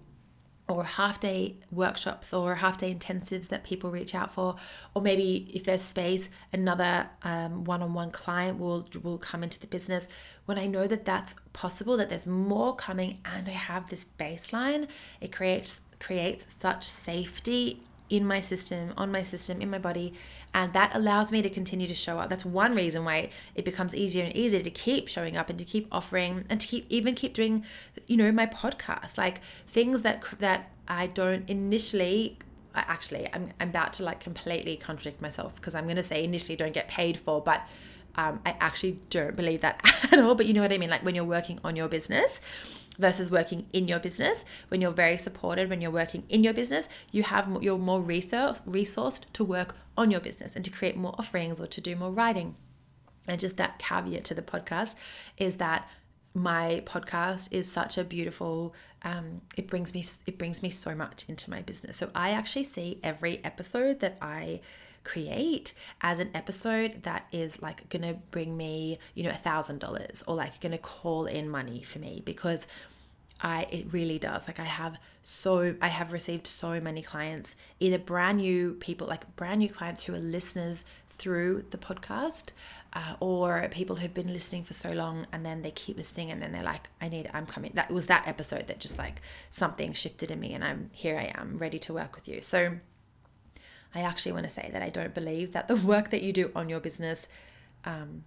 or 0.68 0.84
half 0.84 1.20
day 1.20 1.56
workshops 1.70 2.32
or 2.32 2.56
half 2.56 2.78
day 2.78 2.92
intensives 2.92 3.48
that 3.48 3.62
people 3.62 3.90
reach 3.90 4.14
out 4.14 4.30
for 4.30 4.56
or 4.94 5.02
maybe 5.02 5.48
if 5.54 5.64
there's 5.64 5.82
space 5.82 6.28
another 6.52 7.08
um, 7.22 7.64
one-on-one 7.64 8.10
client 8.10 8.58
will 8.58 8.88
will 9.02 9.18
come 9.18 9.42
into 9.44 9.60
the 9.60 9.66
business 9.66 10.08
when 10.46 10.58
i 10.58 10.66
know 10.66 10.86
that 10.86 11.04
that's 11.04 11.36
possible 11.52 11.96
that 11.96 12.08
there's 12.08 12.26
more 12.26 12.74
coming 12.74 13.18
and 13.24 13.48
i 13.48 13.52
have 13.52 13.88
this 13.90 14.06
baseline 14.18 14.88
it 15.20 15.30
creates 15.30 15.80
creates 16.00 16.46
such 16.58 16.84
safety 16.84 17.80
in 18.08 18.26
my 18.26 18.40
system, 18.40 18.92
on 18.96 19.10
my 19.10 19.22
system, 19.22 19.60
in 19.60 19.70
my 19.70 19.78
body. 19.78 20.12
And 20.56 20.72
that 20.72 20.96
allows 20.96 21.30
me 21.30 21.42
to 21.42 21.50
continue 21.50 21.86
to 21.86 21.94
show 21.94 22.18
up. 22.18 22.30
That's 22.30 22.46
one 22.46 22.74
reason 22.74 23.04
why 23.04 23.28
it 23.54 23.66
becomes 23.66 23.94
easier 23.94 24.24
and 24.24 24.34
easier 24.34 24.62
to 24.62 24.70
keep 24.70 25.06
showing 25.06 25.36
up 25.36 25.50
and 25.50 25.58
to 25.58 25.66
keep 25.66 25.86
offering 25.92 26.46
and 26.48 26.58
to 26.58 26.66
keep 26.66 26.86
even 26.88 27.14
keep 27.14 27.34
doing, 27.34 27.62
you 28.06 28.16
know, 28.16 28.32
my 28.32 28.46
podcast. 28.46 29.18
Like 29.18 29.42
things 29.66 30.00
that 30.00 30.24
that 30.38 30.70
I 30.88 31.08
don't 31.08 31.46
initially 31.50 32.38
actually 32.74 33.28
I'm, 33.34 33.50
I'm 33.60 33.68
about 33.68 33.92
to 33.94 34.02
like 34.02 34.20
completely 34.20 34.78
contradict 34.78 35.20
myself 35.20 35.54
because 35.56 35.74
I'm 35.74 35.84
going 35.84 35.96
to 35.96 36.02
say 36.02 36.24
initially 36.24 36.56
don't 36.56 36.72
get 36.72 36.88
paid 36.88 37.18
for, 37.18 37.42
but 37.42 37.60
um, 38.14 38.40
I 38.46 38.56
actually 38.58 38.98
don't 39.10 39.36
believe 39.36 39.60
that 39.60 39.82
at 40.10 40.18
all. 40.18 40.34
But 40.34 40.46
you 40.46 40.54
know 40.54 40.62
what 40.62 40.72
I 40.72 40.78
mean? 40.78 40.88
Like 40.88 41.04
when 41.04 41.14
you're 41.14 41.24
working 41.24 41.60
on 41.64 41.76
your 41.76 41.88
business, 41.88 42.40
versus 42.98 43.30
working 43.30 43.66
in 43.72 43.88
your 43.88 43.98
business. 43.98 44.44
When 44.68 44.80
you're 44.80 44.90
very 44.90 45.16
supported, 45.16 45.68
when 45.70 45.80
you're 45.80 45.90
working 45.90 46.24
in 46.28 46.44
your 46.44 46.54
business, 46.54 46.88
you 47.10 47.22
have 47.24 47.62
you're 47.62 47.78
more 47.78 48.00
resource, 48.00 48.60
resourced 48.68 49.24
to 49.34 49.44
work 49.44 49.76
on 49.96 50.10
your 50.10 50.20
business 50.20 50.56
and 50.56 50.64
to 50.64 50.70
create 50.70 50.96
more 50.96 51.14
offerings 51.18 51.60
or 51.60 51.66
to 51.66 51.80
do 51.80 51.96
more 51.96 52.10
writing. 52.10 52.56
And 53.28 53.40
just 53.40 53.56
that 53.56 53.78
caveat 53.78 54.24
to 54.24 54.34
the 54.34 54.42
podcast 54.42 54.94
is 55.36 55.56
that 55.56 55.88
my 56.36 56.82
podcast 56.84 57.48
is 57.50 57.70
such 57.70 57.96
a 57.96 58.04
beautiful 58.04 58.74
um, 59.02 59.40
it 59.56 59.68
brings 59.68 59.94
me 59.94 60.04
it 60.26 60.36
brings 60.36 60.62
me 60.62 60.68
so 60.68 60.94
much 60.94 61.24
into 61.28 61.48
my 61.48 61.62
business 61.62 61.96
so 61.96 62.10
i 62.14 62.30
actually 62.30 62.64
see 62.64 63.00
every 63.02 63.42
episode 63.42 64.00
that 64.00 64.18
i 64.20 64.60
create 65.06 65.72
as 66.00 66.18
an 66.20 66.30
episode 66.34 67.02
that 67.04 67.26
is 67.32 67.62
like 67.62 67.88
gonna 67.88 68.14
bring 68.32 68.56
me, 68.56 68.98
you 69.14 69.22
know, 69.22 69.30
a 69.30 69.34
thousand 69.34 69.78
dollars 69.78 70.22
or 70.26 70.34
like 70.34 70.60
gonna 70.60 70.76
call 70.78 71.26
in 71.26 71.48
money 71.48 71.82
for 71.82 71.98
me 71.98 72.22
because 72.24 72.66
I 73.40 73.66
it 73.70 73.92
really 73.92 74.18
does. 74.18 74.46
Like 74.46 74.58
I 74.58 74.64
have 74.64 74.96
so 75.22 75.76
I 75.80 75.88
have 75.88 76.12
received 76.12 76.46
so 76.46 76.80
many 76.80 77.02
clients, 77.02 77.54
either 77.80 77.98
brand 77.98 78.38
new 78.38 78.74
people, 78.74 79.06
like 79.06 79.36
brand 79.36 79.60
new 79.60 79.68
clients 79.68 80.04
who 80.04 80.14
are 80.14 80.18
listeners 80.18 80.84
through 81.10 81.64
the 81.70 81.78
podcast, 81.78 82.50
uh, 82.92 83.14
or 83.20 83.68
people 83.70 83.96
who've 83.96 84.12
been 84.12 84.32
listening 84.32 84.64
for 84.64 84.72
so 84.72 84.92
long 84.92 85.26
and 85.32 85.46
then 85.46 85.62
they 85.62 85.70
keep 85.70 85.96
listening 85.96 86.30
and 86.30 86.42
then 86.42 86.52
they're 86.52 86.62
like, 86.62 86.90
I 87.00 87.08
need, 87.08 87.30
I'm 87.32 87.46
coming. 87.46 87.72
That 87.74 87.90
was 87.90 88.06
that 88.06 88.26
episode 88.26 88.66
that 88.66 88.80
just 88.80 88.98
like 88.98 89.22
something 89.50 89.92
shifted 89.92 90.30
in 90.30 90.40
me 90.40 90.52
and 90.52 90.64
I'm 90.64 90.90
here. 90.92 91.18
I 91.18 91.32
am 91.40 91.56
ready 91.58 91.78
to 91.80 91.94
work 91.94 92.14
with 92.14 92.28
you. 92.28 92.40
So 92.40 92.78
I 93.96 94.00
actually 94.02 94.32
want 94.32 94.44
to 94.44 94.50
say 94.50 94.70
that 94.72 94.82
I 94.82 94.88
don't 94.88 95.14
believe 95.14 95.52
that 95.52 95.68
the 95.68 95.76
work 95.92 96.10
that 96.10 96.22
you 96.22 96.32
do 96.32 96.50
on 96.54 96.68
your 96.68 96.80
business 96.80 97.28
um, 97.84 98.24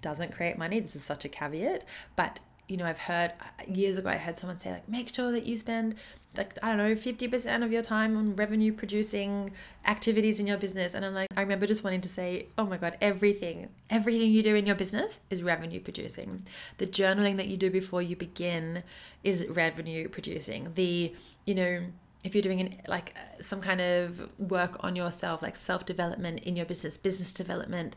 doesn't 0.00 0.32
create 0.32 0.58
money. 0.58 0.80
This 0.80 0.96
is 0.96 1.04
such 1.04 1.24
a 1.24 1.28
caveat, 1.28 1.84
but 2.16 2.40
you 2.68 2.78
know, 2.78 2.86
I've 2.86 2.98
heard 2.98 3.32
years 3.66 3.98
ago, 3.98 4.08
I 4.08 4.16
heard 4.16 4.38
someone 4.38 4.58
say, 4.58 4.72
like, 4.72 4.88
make 4.88 5.14
sure 5.14 5.30
that 5.32 5.44
you 5.44 5.54
spend 5.56 5.96
like 6.36 6.58
I 6.62 6.68
don't 6.68 6.78
know, 6.78 6.94
50% 6.94 7.64
of 7.64 7.72
your 7.72 7.82
time 7.82 8.16
on 8.16 8.34
revenue 8.34 8.72
producing 8.72 9.52
activities 9.86 10.40
in 10.40 10.46
your 10.46 10.56
business. 10.56 10.94
And 10.94 11.04
I'm 11.04 11.14
like, 11.14 11.28
I 11.36 11.40
remember 11.40 11.66
just 11.66 11.84
wanting 11.84 12.00
to 12.02 12.08
say, 12.08 12.46
oh 12.58 12.66
my 12.66 12.76
God, 12.76 12.96
everything, 13.00 13.68
everything 13.88 14.30
you 14.30 14.42
do 14.42 14.54
in 14.54 14.66
your 14.66 14.74
business 14.74 15.20
is 15.30 15.42
revenue 15.42 15.80
producing. 15.80 16.44
The 16.78 16.86
journaling 16.86 17.36
that 17.36 17.48
you 17.48 17.56
do 17.56 17.70
before 17.70 18.02
you 18.02 18.16
begin 18.16 18.82
is 19.22 19.46
revenue 19.48 20.08
producing. 20.08 20.72
The, 20.74 21.14
you 21.46 21.54
know, 21.54 21.80
if 22.24 22.34
you're 22.34 22.42
doing 22.42 22.60
an, 22.60 22.74
like 22.88 23.14
some 23.40 23.60
kind 23.60 23.80
of 23.80 24.28
work 24.38 24.78
on 24.80 24.96
yourself, 24.96 25.42
like 25.42 25.54
self 25.54 25.84
development 25.84 26.40
in 26.40 26.56
your 26.56 26.64
business, 26.64 26.96
business 26.96 27.32
development, 27.32 27.94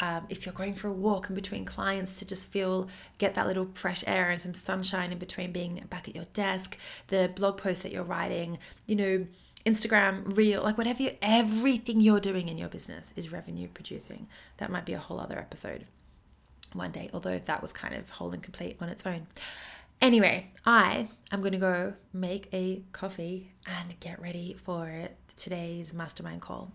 um, 0.00 0.26
if 0.28 0.44
you're 0.44 0.52
going 0.52 0.74
for 0.74 0.88
a 0.88 0.92
walk 0.92 1.30
in 1.30 1.34
between 1.34 1.64
clients 1.64 2.18
to 2.18 2.26
just 2.26 2.48
feel, 2.48 2.88
get 3.18 3.34
that 3.34 3.46
little 3.46 3.68
fresh 3.72 4.04
air 4.06 4.30
and 4.30 4.40
some 4.40 4.54
sunshine 4.54 5.12
in 5.12 5.18
between 5.18 5.50
being 5.50 5.82
back 5.88 6.08
at 6.08 6.14
your 6.14 6.26
desk, 6.34 6.76
the 7.08 7.32
blog 7.34 7.56
posts 7.56 7.82
that 7.82 7.90
you're 7.90 8.04
writing, 8.04 8.58
you 8.86 8.96
know, 8.96 9.26
Instagram, 9.64 10.36
reel, 10.36 10.62
like 10.62 10.78
whatever, 10.78 11.02
you, 11.02 11.16
everything 11.20 12.00
you're 12.00 12.20
doing 12.20 12.48
in 12.48 12.58
your 12.58 12.68
business 12.68 13.12
is 13.16 13.32
revenue 13.32 13.68
producing. 13.72 14.26
That 14.58 14.70
might 14.70 14.86
be 14.86 14.92
a 14.92 14.98
whole 14.98 15.20
other 15.20 15.38
episode 15.38 15.86
one 16.72 16.92
day, 16.92 17.10
although 17.12 17.38
that 17.38 17.62
was 17.62 17.72
kind 17.72 17.94
of 17.94 18.08
whole 18.10 18.32
and 18.32 18.42
complete 18.42 18.76
on 18.80 18.88
its 18.88 19.06
own. 19.06 19.26
Anyway, 20.00 20.48
I 20.64 21.08
am 21.30 21.40
going 21.40 21.52
to 21.52 21.58
go 21.58 21.92
make 22.14 22.48
a 22.54 22.82
coffee 22.92 23.52
and 23.66 24.00
get 24.00 24.20
ready 24.20 24.54
for 24.54 25.08
today's 25.36 25.92
mastermind 25.92 26.40
call. 26.40 26.72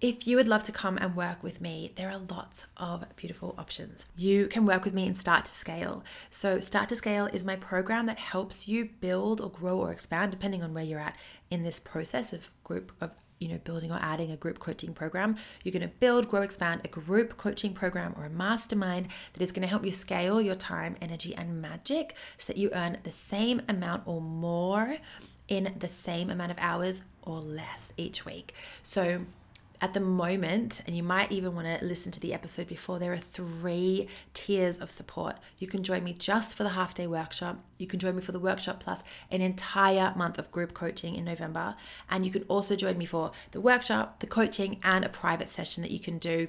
If 0.00 0.26
you 0.26 0.36
would 0.36 0.48
love 0.48 0.62
to 0.64 0.72
come 0.72 0.96
and 0.96 1.14
work 1.14 1.42
with 1.42 1.60
me, 1.60 1.92
there 1.96 2.08
are 2.08 2.20
lots 2.30 2.64
of 2.78 3.04
beautiful 3.16 3.54
options. 3.58 4.06
You 4.16 4.46
can 4.46 4.64
work 4.64 4.84
with 4.84 4.94
me 4.94 5.06
in 5.06 5.14
Start 5.14 5.44
to 5.44 5.50
Scale. 5.50 6.04
So, 6.30 6.58
Start 6.58 6.88
to 6.88 6.96
Scale 6.96 7.26
is 7.26 7.44
my 7.44 7.56
program 7.56 8.06
that 8.06 8.18
helps 8.18 8.66
you 8.66 8.88
build 9.00 9.42
or 9.42 9.50
grow 9.50 9.76
or 9.78 9.90
expand, 9.90 10.30
depending 10.30 10.62
on 10.62 10.72
where 10.72 10.84
you're 10.84 11.00
at 11.00 11.16
in 11.50 11.64
this 11.64 11.80
process 11.80 12.32
of 12.32 12.48
group 12.64 12.92
of 13.00 13.10
you 13.38 13.48
know 13.48 13.58
building 13.64 13.90
or 13.90 13.98
adding 14.02 14.30
a 14.30 14.36
group 14.36 14.58
coaching 14.58 14.92
program 14.92 15.36
you're 15.62 15.72
going 15.72 15.82
to 15.82 15.94
build 16.00 16.28
grow 16.28 16.42
expand 16.42 16.80
a 16.84 16.88
group 16.88 17.36
coaching 17.36 17.72
program 17.72 18.14
or 18.16 18.24
a 18.24 18.30
mastermind 18.30 19.08
that 19.32 19.42
is 19.42 19.52
going 19.52 19.62
to 19.62 19.68
help 19.68 19.84
you 19.84 19.90
scale 19.90 20.40
your 20.40 20.54
time 20.54 20.96
energy 21.00 21.34
and 21.34 21.60
magic 21.60 22.14
so 22.36 22.52
that 22.52 22.58
you 22.58 22.70
earn 22.72 22.98
the 23.04 23.10
same 23.10 23.62
amount 23.68 24.02
or 24.06 24.20
more 24.20 24.96
in 25.48 25.74
the 25.78 25.88
same 25.88 26.30
amount 26.30 26.50
of 26.50 26.58
hours 26.58 27.02
or 27.22 27.40
less 27.40 27.92
each 27.96 28.24
week. 28.24 28.54
So 28.82 29.22
at 29.80 29.94
the 29.94 30.00
moment, 30.00 30.82
and 30.86 30.96
you 30.96 31.02
might 31.02 31.30
even 31.30 31.54
want 31.54 31.66
to 31.66 31.84
listen 31.84 32.10
to 32.12 32.20
the 32.20 32.34
episode 32.34 32.66
before, 32.66 32.98
there 32.98 33.12
are 33.12 33.18
three 33.18 34.08
tiers 34.34 34.78
of 34.78 34.90
support. 34.90 35.36
You 35.58 35.66
can 35.66 35.82
join 35.82 36.02
me 36.02 36.12
just 36.12 36.56
for 36.56 36.64
the 36.64 36.70
half 36.70 36.94
day 36.94 37.06
workshop. 37.06 37.58
You 37.78 37.86
can 37.86 38.00
join 38.00 38.16
me 38.16 38.22
for 38.22 38.32
the 38.32 38.40
workshop 38.40 38.80
plus 38.80 39.02
an 39.30 39.40
entire 39.40 40.12
month 40.16 40.38
of 40.38 40.50
group 40.50 40.74
coaching 40.74 41.14
in 41.14 41.24
November. 41.24 41.76
And 42.10 42.26
you 42.26 42.32
can 42.32 42.42
also 42.44 42.74
join 42.74 42.98
me 42.98 43.04
for 43.04 43.30
the 43.52 43.60
workshop, 43.60 44.20
the 44.20 44.26
coaching, 44.26 44.80
and 44.82 45.04
a 45.04 45.08
private 45.08 45.48
session 45.48 45.82
that 45.82 45.92
you 45.92 46.00
can 46.00 46.18
do 46.18 46.48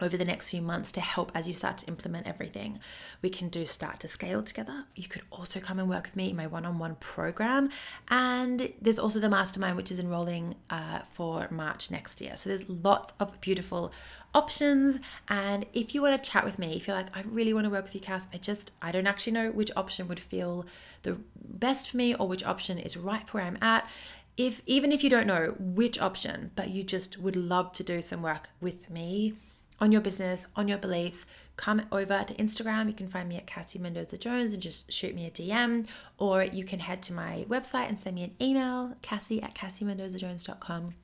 over 0.00 0.16
the 0.16 0.24
next 0.24 0.50
few 0.50 0.62
months 0.62 0.92
to 0.92 1.00
help 1.00 1.32
as 1.34 1.46
you 1.46 1.52
start 1.52 1.78
to 1.78 1.86
implement 1.86 2.26
everything. 2.26 2.78
We 3.22 3.30
can 3.30 3.48
do 3.48 3.64
start 3.66 4.00
to 4.00 4.08
scale 4.08 4.42
together. 4.42 4.84
You 4.94 5.08
could 5.08 5.22
also 5.30 5.60
come 5.60 5.78
and 5.78 5.88
work 5.88 6.04
with 6.04 6.16
me 6.16 6.30
in 6.30 6.36
my 6.36 6.46
one 6.46 6.66
on 6.66 6.78
one 6.78 6.96
program. 6.96 7.70
And 8.08 8.72
there's 8.80 8.98
also 8.98 9.20
the 9.20 9.28
mastermind, 9.28 9.76
which 9.76 9.90
is 9.90 9.98
enrolling 9.98 10.54
uh, 10.70 11.00
for 11.10 11.48
March 11.50 11.90
next 11.90 12.20
year. 12.20 12.36
So 12.36 12.50
there's 12.50 12.68
lots 12.68 13.12
of 13.20 13.40
beautiful 13.40 13.92
options. 14.34 14.98
And 15.28 15.64
if 15.72 15.94
you 15.94 16.02
want 16.02 16.22
to 16.22 16.30
chat 16.30 16.44
with 16.44 16.58
me, 16.58 16.76
if 16.76 16.86
you're 16.86 16.96
like, 16.96 17.16
I 17.16 17.22
really 17.22 17.54
want 17.54 17.64
to 17.64 17.70
work 17.70 17.84
with 17.84 17.94
you, 17.94 18.00
Cass, 18.00 18.26
I 18.32 18.36
just, 18.36 18.72
I 18.82 18.92
don't 18.92 19.06
actually 19.06 19.32
know 19.32 19.50
which 19.50 19.70
option 19.76 20.08
would 20.08 20.20
feel 20.20 20.66
the 21.02 21.18
best 21.34 21.90
for 21.90 21.96
me 21.96 22.14
or 22.14 22.28
which 22.28 22.44
option 22.44 22.78
is 22.78 22.96
right 22.96 23.26
for 23.26 23.38
where 23.38 23.46
I'm 23.46 23.58
at 23.62 23.88
if 24.36 24.60
even 24.66 24.92
if 24.92 25.02
you 25.02 25.10
don't 25.10 25.26
know 25.26 25.54
which 25.58 25.98
option 25.98 26.50
but 26.54 26.68
you 26.68 26.82
just 26.82 27.18
would 27.18 27.36
love 27.36 27.72
to 27.72 27.82
do 27.82 28.02
some 28.02 28.22
work 28.22 28.50
with 28.60 28.90
me 28.90 29.34
on 29.80 29.92
your 29.92 30.00
business, 30.00 30.46
on 30.56 30.68
your 30.68 30.78
beliefs, 30.78 31.26
come 31.56 31.82
over 31.92 32.24
to 32.24 32.34
Instagram. 32.34 32.86
You 32.86 32.94
can 32.94 33.08
find 33.08 33.28
me 33.28 33.36
at 33.36 33.46
Cassie 33.46 33.78
Mendoza 33.78 34.18
Jones 34.18 34.52
and 34.52 34.62
just 34.62 34.92
shoot 34.92 35.14
me 35.14 35.26
a 35.26 35.30
DM, 35.30 35.86
or 36.18 36.42
you 36.42 36.64
can 36.64 36.80
head 36.80 37.02
to 37.04 37.12
my 37.12 37.44
website 37.48 37.88
and 37.88 37.98
send 37.98 38.16
me 38.16 38.24
an 38.24 38.34
email, 38.40 38.94
Cassie 39.02 39.42
at 39.42 39.54
CassieMendozaJones.com. 39.54 40.94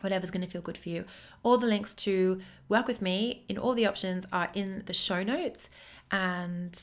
Whatever's 0.00 0.30
going 0.30 0.44
to 0.44 0.50
feel 0.50 0.62
good 0.62 0.78
for 0.78 0.88
you. 0.88 1.04
All 1.42 1.58
the 1.58 1.66
links 1.66 1.92
to 1.94 2.40
work 2.68 2.86
with 2.86 3.02
me 3.02 3.44
in 3.48 3.58
all 3.58 3.74
the 3.74 3.86
options 3.86 4.26
are 4.32 4.50
in 4.54 4.82
the 4.86 4.94
show 4.94 5.22
notes. 5.22 5.68
And 6.10 6.78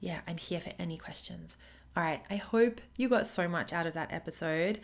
yeah, 0.00 0.20
I'm 0.26 0.38
here 0.38 0.60
for 0.60 0.72
any 0.78 0.96
questions. 0.96 1.56
All 1.96 2.02
right, 2.02 2.22
I 2.28 2.36
hope 2.36 2.80
you 2.96 3.08
got 3.08 3.26
so 3.26 3.46
much 3.48 3.72
out 3.72 3.86
of 3.86 3.94
that 3.94 4.12
episode. 4.12 4.80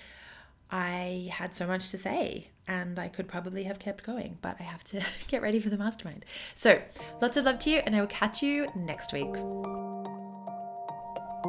I 0.70 1.28
had 1.32 1.54
so 1.54 1.66
much 1.66 1.90
to 1.90 1.98
say 1.98 2.48
and 2.70 3.00
I 3.00 3.08
could 3.08 3.26
probably 3.26 3.64
have 3.64 3.80
kept 3.80 4.04
going, 4.04 4.38
but 4.42 4.56
I 4.60 4.62
have 4.62 4.84
to 4.84 5.02
get 5.28 5.42
ready 5.42 5.58
for 5.58 5.70
the 5.70 5.76
mastermind. 5.76 6.24
So, 6.54 6.80
lots 7.20 7.36
of 7.36 7.44
love 7.44 7.58
to 7.60 7.70
you, 7.70 7.78
and 7.78 7.96
I 7.96 8.00
will 8.00 8.06
catch 8.06 8.42
you 8.42 8.68
next 8.76 9.12
week. 9.12 9.34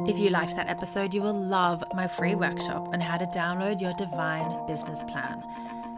If 0.08 0.18
you 0.18 0.30
liked 0.30 0.56
that 0.56 0.68
episode, 0.68 1.14
you 1.14 1.22
will 1.22 1.34
love 1.34 1.84
my 1.94 2.08
free 2.08 2.34
workshop 2.34 2.88
on 2.92 3.00
how 3.00 3.18
to 3.18 3.26
download 3.26 3.80
your 3.80 3.92
divine 3.92 4.66
business 4.66 5.04
plan. 5.04 5.40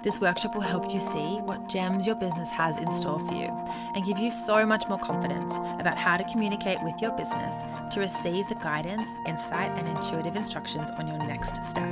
This 0.05 0.21
workshop 0.21 0.55
will 0.55 0.61
help 0.61 0.93
you 0.93 1.01
see 1.01 1.39
what 1.41 1.67
gems 1.67 2.07
your 2.07 2.15
business 2.15 2.51
has 2.51 2.77
in 2.77 2.93
store 2.93 3.19
for 3.21 3.33
you 3.33 3.49
and 3.95 4.05
give 4.05 4.19
you 4.19 4.31
so 4.31 4.67
much 4.67 4.87
more 4.87 4.99
confidence 4.99 5.55
about 5.81 5.97
how 5.97 6.19
to 6.19 6.25
communicate 6.25 6.83
with 6.83 7.01
your 7.01 7.11
business 7.13 7.57
to 7.91 8.01
receive 8.01 8.47
the 8.51 8.55
guidance, 8.57 9.09
insight, 9.27 9.71
and 9.79 9.89
intuitive 9.89 10.37
instructions 10.37 10.91
on 10.99 11.09
your 11.09 11.17
next 11.17 11.65
step. 11.65 11.89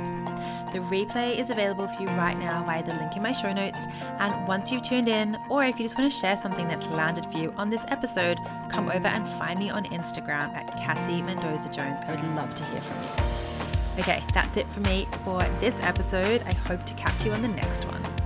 The 0.73 0.79
replay 0.91 1.39
is 1.39 1.49
available 1.49 1.87
for 1.87 2.03
you 2.03 2.09
right 2.09 2.37
now 2.37 2.63
via 2.63 2.83
the 2.83 2.93
link 2.93 3.15
in 3.15 3.23
my 3.23 3.31
show 3.31 3.51
notes. 3.51 3.79
And 4.19 4.47
once 4.47 4.71
you've 4.71 4.83
tuned 4.83 5.09
in, 5.09 5.35
or 5.49 5.65
if 5.65 5.79
you 5.79 5.85
just 5.85 5.97
want 5.97 6.11
to 6.11 6.15
share 6.15 6.35
something 6.35 6.67
that's 6.67 6.87
landed 6.89 7.25
for 7.31 7.39
you 7.39 7.51
on 7.57 7.71
this 7.71 7.83
episode, 7.87 8.37
come 8.69 8.89
over 8.89 9.07
and 9.07 9.27
find 9.27 9.57
me 9.57 9.71
on 9.71 9.85
Instagram 9.85 10.53
at 10.53 10.77
Cassie 10.77 11.23
Mendoza 11.23 11.69
Jones. 11.69 11.99
I 12.05 12.11
would 12.13 12.35
love 12.35 12.53
to 12.53 12.65
hear 12.65 12.81
from 12.81 13.01
you. 13.01 13.52
Okay, 13.99 14.23
that's 14.33 14.57
it 14.57 14.71
for 14.73 14.79
me 14.81 15.07
for 15.23 15.39
this 15.59 15.77
episode. 15.81 16.41
I 16.43 16.53
hope 16.53 16.83
to 16.85 16.93
catch 16.95 17.25
you 17.25 17.31
on 17.31 17.41
the 17.41 17.47
next 17.47 17.85
one. 17.85 18.22